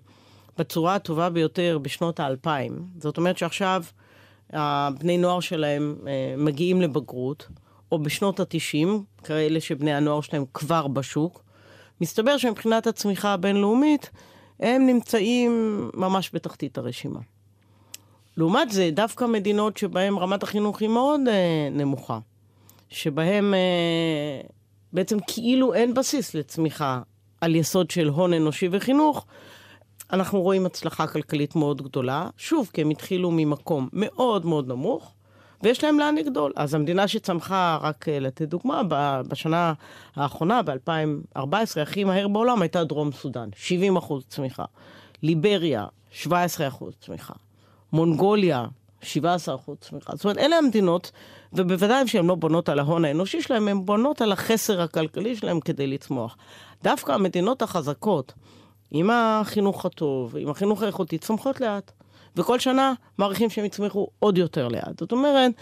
בצורה 0.58 0.94
הטובה 0.94 1.30
ביותר 1.30 1.78
בשנות 1.82 2.20
האלפיים, 2.20 2.86
זאת 2.98 3.16
אומרת 3.16 3.38
שעכשיו 3.38 3.84
הבני 4.52 5.18
נוער 5.18 5.40
שלהם 5.40 5.96
אה, 6.06 6.34
מגיעים 6.36 6.82
לבגרות, 6.82 7.48
או 7.92 7.98
בשנות 7.98 8.40
התשעים, 8.40 9.04
כאלה 9.24 9.60
שבני 9.60 9.94
הנוער 9.94 10.20
שלהם 10.20 10.44
כבר 10.54 10.86
בשוק, 10.86 11.42
מסתבר 12.00 12.36
שמבחינת 12.36 12.86
הצמיחה 12.86 13.32
הבינלאומית, 13.32 14.10
הם 14.60 14.86
נמצאים 14.86 15.90
ממש 15.94 16.30
בתחתית 16.34 16.78
הרשימה. 16.78 17.20
לעומת 18.36 18.70
זה, 18.70 18.90
דווקא 18.92 19.24
מדינות 19.24 19.76
שבהן 19.76 20.14
רמת 20.14 20.42
החינוך 20.42 20.80
היא 20.80 20.88
מאוד 20.88 21.20
אה, 21.28 21.68
נמוכה, 21.70 22.18
שבהן 22.88 23.54
אה, 23.54 24.40
בעצם 24.92 25.18
כאילו 25.26 25.74
אין 25.74 25.94
בסיס 25.94 26.34
לצמיחה 26.34 27.00
על 27.40 27.56
יסוד 27.56 27.90
של 27.90 28.08
הון 28.08 28.32
אנושי 28.32 28.68
וחינוך, 28.72 29.26
אנחנו 30.12 30.40
רואים 30.40 30.66
הצלחה 30.66 31.06
כלכלית 31.06 31.56
מאוד 31.56 31.82
גדולה. 31.82 32.28
שוב, 32.36 32.70
כי 32.72 32.80
הם 32.80 32.90
התחילו 32.90 33.30
ממקום 33.30 33.88
מאוד 33.92 34.46
מאוד 34.46 34.68
נמוך, 34.68 35.14
ויש 35.62 35.84
להם 35.84 35.98
לאן 35.98 36.14
לגדול. 36.14 36.52
אז 36.56 36.74
המדינה 36.74 37.08
שצמחה, 37.08 37.78
רק 37.80 38.08
אה, 38.08 38.18
לתת 38.18 38.48
דוגמה, 38.48 38.82
בשנה 39.28 39.72
האחרונה, 40.16 40.62
ב-2014, 40.62 41.80
הכי 41.82 42.04
מהר 42.04 42.28
בעולם 42.28 42.62
הייתה 42.62 42.84
דרום 42.84 43.12
סודאן, 43.12 43.48
70 43.56 43.96
אחוז 43.96 44.24
צמיחה. 44.28 44.64
ליבריה, 45.22 45.86
17 46.10 46.68
אחוז 46.68 46.94
צמיחה. 47.00 47.34
מונגוליה, 47.92 48.66
17 49.02 49.54
אחוז 49.54 49.76
צמיחה. 49.80 50.12
זאת 50.16 50.24
אומרת, 50.24 50.38
אלה 50.38 50.56
המדינות, 50.56 51.10
ובוודאי 51.52 52.08
שהן 52.08 52.26
לא 52.26 52.34
בונות 52.34 52.68
על 52.68 52.78
ההון 52.78 53.04
האנושי 53.04 53.42
שלהן, 53.42 53.68
הן 53.68 53.84
בונות 53.84 54.22
על 54.22 54.32
החסר 54.32 54.80
הכלכלי 54.82 55.36
שלהן 55.36 55.60
כדי 55.60 55.86
לצמוח. 55.86 56.36
דווקא 56.82 57.12
המדינות 57.12 57.62
החזקות, 57.62 58.32
עם 58.92 59.10
החינוך 59.12 59.86
הטוב, 59.86 60.36
עם 60.36 60.48
החינוך 60.48 60.82
האיכותי, 60.82 61.18
צומחות 61.18 61.60
לאט. 61.60 61.92
וכל 62.36 62.58
שנה 62.58 62.92
מעריכים 63.18 63.50
שהם 63.50 63.64
יצמחו 63.64 64.08
עוד 64.18 64.38
יותר 64.38 64.68
לאט. 64.68 64.98
זאת 64.98 65.12
אומרת, 65.12 65.52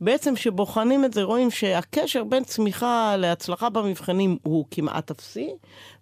בעצם 0.00 0.34
כשבוחנים 0.34 1.04
את 1.04 1.12
זה, 1.12 1.22
רואים 1.22 1.50
שהקשר 1.50 2.24
בין 2.24 2.44
צמיחה 2.44 3.16
להצלחה 3.16 3.70
במבחנים 3.70 4.36
הוא 4.42 4.64
כמעט 4.70 5.10
אפסי, 5.10 5.50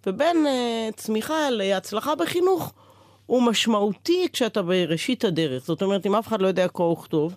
ובין 0.07 0.45
uh, 0.45 0.95
צמיחה 0.95 1.49
להצלחה 1.49 2.15
בחינוך 2.15 2.73
הוא 3.25 3.43
משמעותי 3.43 4.27
כשאתה 4.33 4.61
בראשית 4.61 5.23
הדרך. 5.23 5.65
זאת 5.65 5.81
אומרת, 5.81 6.05
אם 6.05 6.15
אף 6.15 6.27
אחד 6.27 6.41
לא 6.41 6.47
יודע 6.47 6.67
קרוא 6.67 6.91
וכתוב, 6.91 7.35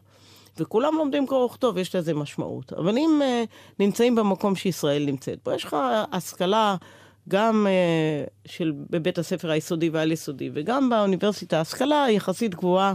וכולם 0.58 0.94
לומדים 0.94 1.26
קרוא 1.26 1.44
וכתוב, 1.44 1.78
יש 1.78 1.94
לזה 1.94 2.14
משמעות. 2.14 2.72
אבל 2.72 2.98
אם 2.98 3.20
uh, 3.22 3.46
נמצאים 3.78 4.14
במקום 4.14 4.56
שישראל 4.56 5.04
נמצאת 5.06 5.38
בו, 5.44 5.52
יש 5.52 5.64
לך 5.64 5.76
השכלה 6.12 6.76
גם 7.28 7.66
uh, 7.66 8.50
של 8.50 8.72
בבית 8.90 9.18
הספר 9.18 9.50
היסודי 9.50 9.90
והעל-יסודי, 9.90 10.50
וגם 10.54 10.90
באוניברסיטה, 10.90 11.60
השכלה 11.60 12.06
יחסית 12.10 12.54
גבוהה, 12.54 12.94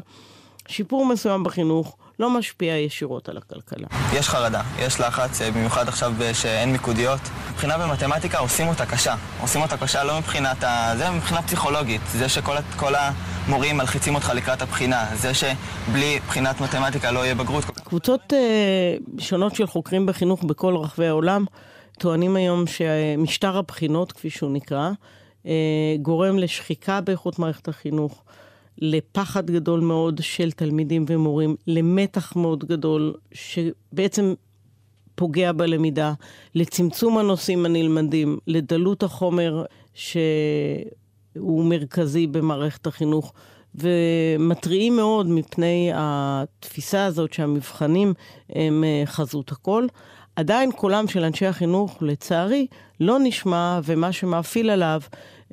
שיפור 0.67 1.05
מסוים 1.05 1.43
בחינוך. 1.43 1.97
לא 2.19 2.29
משפיע 2.29 2.77
ישירות 2.77 3.29
על 3.29 3.37
הכלכלה. 3.37 3.87
יש 4.13 4.29
חרדה, 4.29 4.61
יש 4.79 4.99
לחץ, 4.99 5.41
אה, 5.41 5.51
במיוחד 5.51 5.87
עכשיו 5.87 6.13
אה, 6.21 6.33
שאין 6.33 6.71
מיקודיות. 6.71 7.19
מבחינה 7.51 7.77
במתמטיקה 7.77 8.39
עושים 8.39 8.67
אותה 8.67 8.85
קשה. 8.85 9.15
עושים 9.41 9.61
אותה 9.61 9.77
קשה 9.77 10.03
לא 10.03 10.17
מבחינת 10.17 10.63
ה... 10.63 10.93
זה 10.97 11.09
מבחינה 11.09 11.41
פסיכולוגית. 11.41 12.01
זה 12.11 12.29
שכל 12.29 12.93
המורים 12.95 13.77
מלחיצים 13.77 14.15
אותך 14.15 14.31
לקראת 14.35 14.61
הבחינה. 14.61 15.05
זה 15.15 15.31
שבלי 15.33 16.19
בחינת 16.27 16.61
מתמטיקה 16.61 17.11
לא 17.11 17.19
יהיה 17.19 17.35
בגרות. 17.35 17.63
קבוצות 17.65 18.33
אה, 18.33 18.95
שונות 19.17 19.55
של 19.55 19.67
חוקרים 19.67 20.05
בחינוך 20.05 20.43
בכל 20.43 20.75
רחבי 20.75 21.07
העולם 21.07 21.45
טוענים 22.03 22.35
היום 22.35 22.63
שמשטר 22.67 23.57
הבחינות, 23.57 24.11
כפי 24.11 24.29
שהוא 24.29 24.51
נקרא, 24.51 24.91
אה, 25.45 25.95
גורם 26.01 26.37
לשחיקה 26.37 27.01
באיכות 27.01 27.39
מערכת 27.39 27.67
החינוך, 27.67 28.23
לפחד 28.77 29.51
גדול 29.51 29.79
מאוד 29.79 30.19
של 30.23 30.51
תלמידים 30.51 31.05
ומורים, 31.07 31.55
למתח 31.67 32.35
מאוד 32.35 32.65
גדול, 32.65 33.13
שבעצם 33.31 34.33
פוגע 35.15 35.51
בלמידה, 35.51 36.13
לצמצום 36.55 37.17
הנושאים 37.17 37.65
הנלמדים, 37.65 38.37
לדלות 38.47 39.03
החומר 39.03 39.65
שהוא 39.93 41.65
מרכזי 41.65 42.27
במערכת 42.27 42.87
החינוך. 42.87 43.33
ומתריעים 43.75 44.95
מאוד 44.95 45.27
מפני 45.27 45.91
התפיסה 45.95 47.05
הזאת 47.05 47.33
שהמבחנים 47.33 48.13
הם 48.49 48.83
אה, 48.83 49.03
חזות 49.05 49.51
הכל. 49.51 49.87
עדיין 50.35 50.71
קולם 50.71 51.07
של 51.07 51.23
אנשי 51.23 51.45
החינוך, 51.45 51.97
לצערי, 52.01 52.67
לא 52.99 53.17
נשמע, 53.19 53.79
ומה 53.83 54.11
שמאפיל 54.11 54.69
עליו 54.69 55.01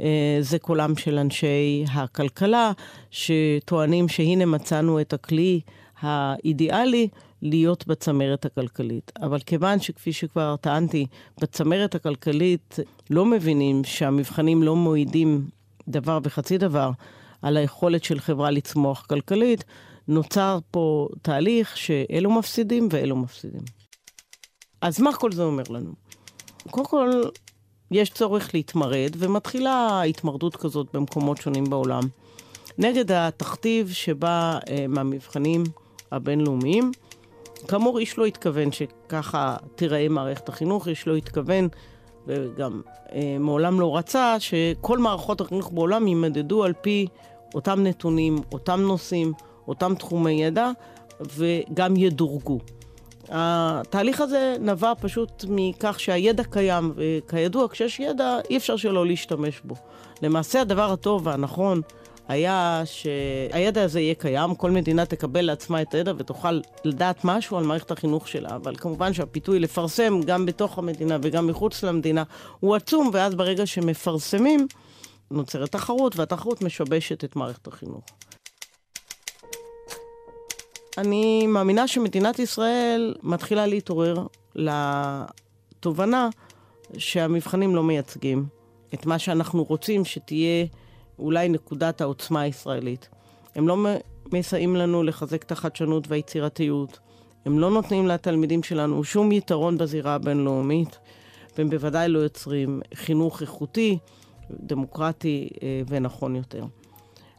אה, 0.01 0.38
זה 0.40 0.59
קולם 0.59 0.97
של 0.97 1.19
אנשי 1.19 1.85
הכלכלה, 1.93 2.73
שטוענים 3.11 4.09
שהנה 4.09 4.47
מצאנו 4.47 5.01
את 5.01 5.12
הכלי 5.12 5.61
האידיאלי 6.01 7.09
להיות 7.43 7.87
בצמרת 7.87 8.45
הכלכלית. 8.45 9.12
אבל 9.23 9.38
כיוון 9.38 9.81
שכפי 9.81 10.12
שכבר 10.12 10.57
טענתי, 10.57 11.07
בצמרת 11.40 11.95
הכלכלית 11.95 12.79
לא 13.11 13.25
מבינים 13.25 13.85
שהמבחנים 13.85 14.62
לא 14.62 14.77
מועידים 14.77 15.45
דבר 15.88 16.19
וחצי 16.23 16.59
דבר 16.59 16.90
על 17.43 17.57
היכולת 17.57 18.05
של 18.05 18.21
חברה 18.21 18.51
לצמוח 18.51 19.07
כלכלית, 19.09 19.64
נוצר 20.09 20.59
פה 20.71 21.09
תהליך 21.23 21.77
שאלו 21.77 22.31
מפסידים 22.31 22.88
ואלו 22.90 23.16
מפסידים. 23.16 23.81
אז 24.81 25.01
מה 25.01 25.12
כל 25.12 25.33
זה 25.33 25.43
אומר 25.43 25.62
לנו? 25.71 25.93
קודם 26.71 26.87
כל, 26.87 27.11
יש 27.90 28.11
צורך 28.11 28.55
להתמרד, 28.55 29.11
ומתחילה 29.19 30.03
התמרדות 30.03 30.57
כזאת 30.57 30.87
במקומות 30.95 31.37
שונים 31.37 31.64
בעולם. 31.64 32.03
נגד 32.79 33.12
התכתיב 33.12 33.90
שבא 33.90 34.59
אה, 34.69 34.85
מהמבחנים 34.88 35.64
הבינלאומיים. 36.12 36.93
כאמור, 37.69 37.99
איש 37.99 38.19
לא 38.19 38.27
התכוון 38.27 38.73
שככה 38.73 39.57
תיראה 39.75 40.09
מערכת 40.09 40.49
החינוך, 40.49 40.88
איש 40.88 41.07
לא 41.07 41.16
התכוון, 41.16 41.69
וגם 42.27 42.81
אה, 43.12 43.37
מעולם 43.40 43.81
לא 43.81 43.97
רצה, 43.97 44.37
שכל 44.38 44.99
מערכות 44.99 45.40
החינוך 45.40 45.71
בעולם 45.73 46.07
יימדדו 46.07 46.64
על 46.64 46.73
פי 46.81 47.07
אותם 47.55 47.83
נתונים, 47.83 48.38
אותם 48.53 48.81
נושאים, 48.81 49.33
אותם 49.69 49.95
תחומי 49.95 50.45
ידע, 50.45 50.71
וגם 51.37 51.97
ידורגו. 51.97 52.59
התהליך 53.28 54.20
הזה 54.20 54.56
נבע 54.61 54.92
פשוט 55.00 55.44
מכך 55.48 56.00
שהידע 56.00 56.44
קיים, 56.44 56.92
וכידוע, 56.96 57.68
כשיש 57.68 58.00
ידע, 58.00 58.38
אי 58.50 58.56
אפשר 58.56 58.76
שלא 58.76 59.06
להשתמש 59.06 59.61
בו. 59.64 59.74
למעשה 60.22 60.61
הדבר 60.61 60.92
הטוב 60.92 61.26
והנכון 61.26 61.80
היה 62.28 62.83
שהידע 62.85 63.83
הזה 63.83 64.00
יהיה 64.00 64.14
קיים, 64.14 64.54
כל 64.54 64.70
מדינה 64.70 65.06
תקבל 65.06 65.40
לעצמה 65.40 65.83
את 65.83 65.94
הידע 65.94 66.12
ותוכל 66.18 66.61
לדעת 66.85 67.24
משהו 67.24 67.56
על 67.56 67.64
מערכת 67.64 67.90
החינוך 67.90 68.28
שלה, 68.28 68.48
אבל 68.56 68.76
כמובן 68.76 69.12
שהפיתוי 69.12 69.59
לפרסם 69.59 70.20
גם 70.26 70.46
בתוך 70.46 70.78
המדינה 70.78 71.18
וגם 71.22 71.46
מחוץ 71.46 71.83
למדינה 71.83 72.22
הוא 72.61 72.76
עצום, 72.76 73.11
ואז 73.12 73.35
ברגע 73.35 73.66
שמפרסמים, 73.66 74.66
נוצרת 75.30 75.72
תחרות, 75.72 76.16
והתחרות 76.16 76.62
משבשת 76.62 77.24
את 77.24 77.37
מערכת 77.37 77.66
החינוך. 77.66 78.04
אני 80.98 81.46
מאמינה 81.46 81.88
שמדינת 81.88 82.38
ישראל 82.38 83.14
מתחילה 83.22 83.66
להתעורר 83.66 84.26
לתובנה 84.55 86.29
שהמבחנים 86.98 87.74
לא 87.74 87.83
מייצגים 87.83 88.46
את 88.94 89.07
מה 89.07 89.18
שאנחנו 89.18 89.64
רוצים 89.64 90.05
שתהיה 90.05 90.66
אולי 91.18 91.48
נקודת 91.48 92.00
העוצמה 92.00 92.40
הישראלית. 92.40 93.09
הם 93.55 93.68
לא 93.68 93.87
מסייעים 94.33 94.76
לנו 94.76 95.03
לחזק 95.03 95.42
את 95.42 95.53
החדשנות 95.53 96.09
והיצירתיות. 96.09 96.98
הם 97.44 97.59
לא 97.59 97.70
נותנים 97.70 98.07
לתלמידים 98.07 98.62
שלנו 98.62 99.05
שום 99.05 99.33
יתרון 99.33 99.79
בזירה 99.79 100.14
הבינלאומית, 100.14 100.98
והם 101.59 101.70
בוודאי 101.70 102.09
לא 102.09 102.18
יוצרים 102.18 102.81
חינוך 102.94 103.42
איכותי, 103.42 103.98
דמוקרטי 104.50 105.48
אה, 105.62 105.83
ונכון 105.88 106.37
יותר. 106.37 106.64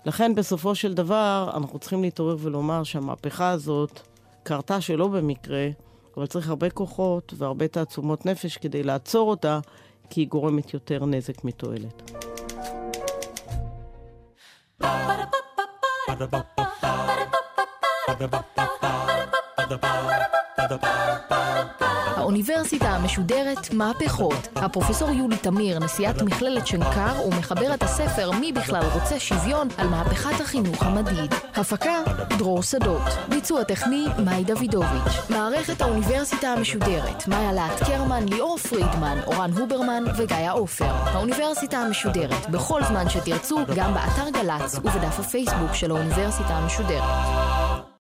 לכן 0.05 0.35
בסופו 0.35 0.75
של 0.75 0.93
דבר 0.93 1.49
אנחנו 1.53 1.79
צריכים 1.79 2.01
להתעורר 2.01 2.35
ולומר 2.39 2.83
שהמהפכה 2.83 3.49
הזאת 3.49 3.99
קרתה 4.43 4.81
שלא 4.81 5.07
במקרה, 5.07 5.67
אבל 6.17 6.25
צריך 6.25 6.49
הרבה 6.49 6.69
כוחות 6.69 7.33
והרבה 7.37 7.67
תעצומות 7.67 8.25
נפש 8.25 8.57
כדי 8.57 8.83
לעצור 8.83 9.29
אותה, 9.29 9.59
כי 10.09 10.21
היא 10.21 10.27
גורמת 10.27 10.73
יותר 10.73 11.05
נזק 11.05 11.43
מתועלת. 11.43 12.11
Ba-da-ba-ba-ba 18.11 20.40
האוניברסיטה 22.15 22.89
המשודרת 22.89 23.73
מהפכות. 23.73 24.47
הפרופסור 24.55 25.09
יולי 25.09 25.37
תמיר, 25.37 25.79
נשיאת 25.79 26.21
מכללת 26.21 26.67
שנקר 26.67 27.27
ומחברת 27.27 27.83
הספר 27.83 28.31
"מי 28.31 28.51
בכלל 28.51 28.83
רוצה 28.93 29.19
שוויון" 29.19 29.67
על 29.77 29.87
מהפכת 29.87 30.41
החינוך 30.41 30.83
המדיד. 30.83 31.33
הפקה 31.55 31.95
דרור 32.37 32.63
שדות. 32.63 33.01
ביצוע 33.29 33.63
טכני 33.63 34.05
מאי 34.25 34.43
דוידוביץ'. 34.43 35.29
מערכת 35.29 35.81
האוניברסיטה 35.81 36.47
המשודרת 36.47 37.27
מאיה 37.27 37.53
להט 37.53 37.83
קרמן, 37.83 38.25
ליאור 38.29 38.57
פרידמן, 38.57 39.17
אורן 39.27 39.51
הוברמן 39.51 40.03
וגיא 40.17 40.51
עופר. 40.51 40.91
האוניברסיטה 40.91 41.77
המשודרת 41.77 42.49
בכל 42.49 42.83
זמן 42.83 43.09
שתרצו, 43.09 43.59
גם 43.75 43.93
באתר 43.93 44.29
גל"צ 44.29 44.75
ובדף 44.75 45.19
הפייסבוק 45.19 45.73
של 45.73 45.91
האוניברסיטה 45.91 46.53
המשודרת. 46.53 47.50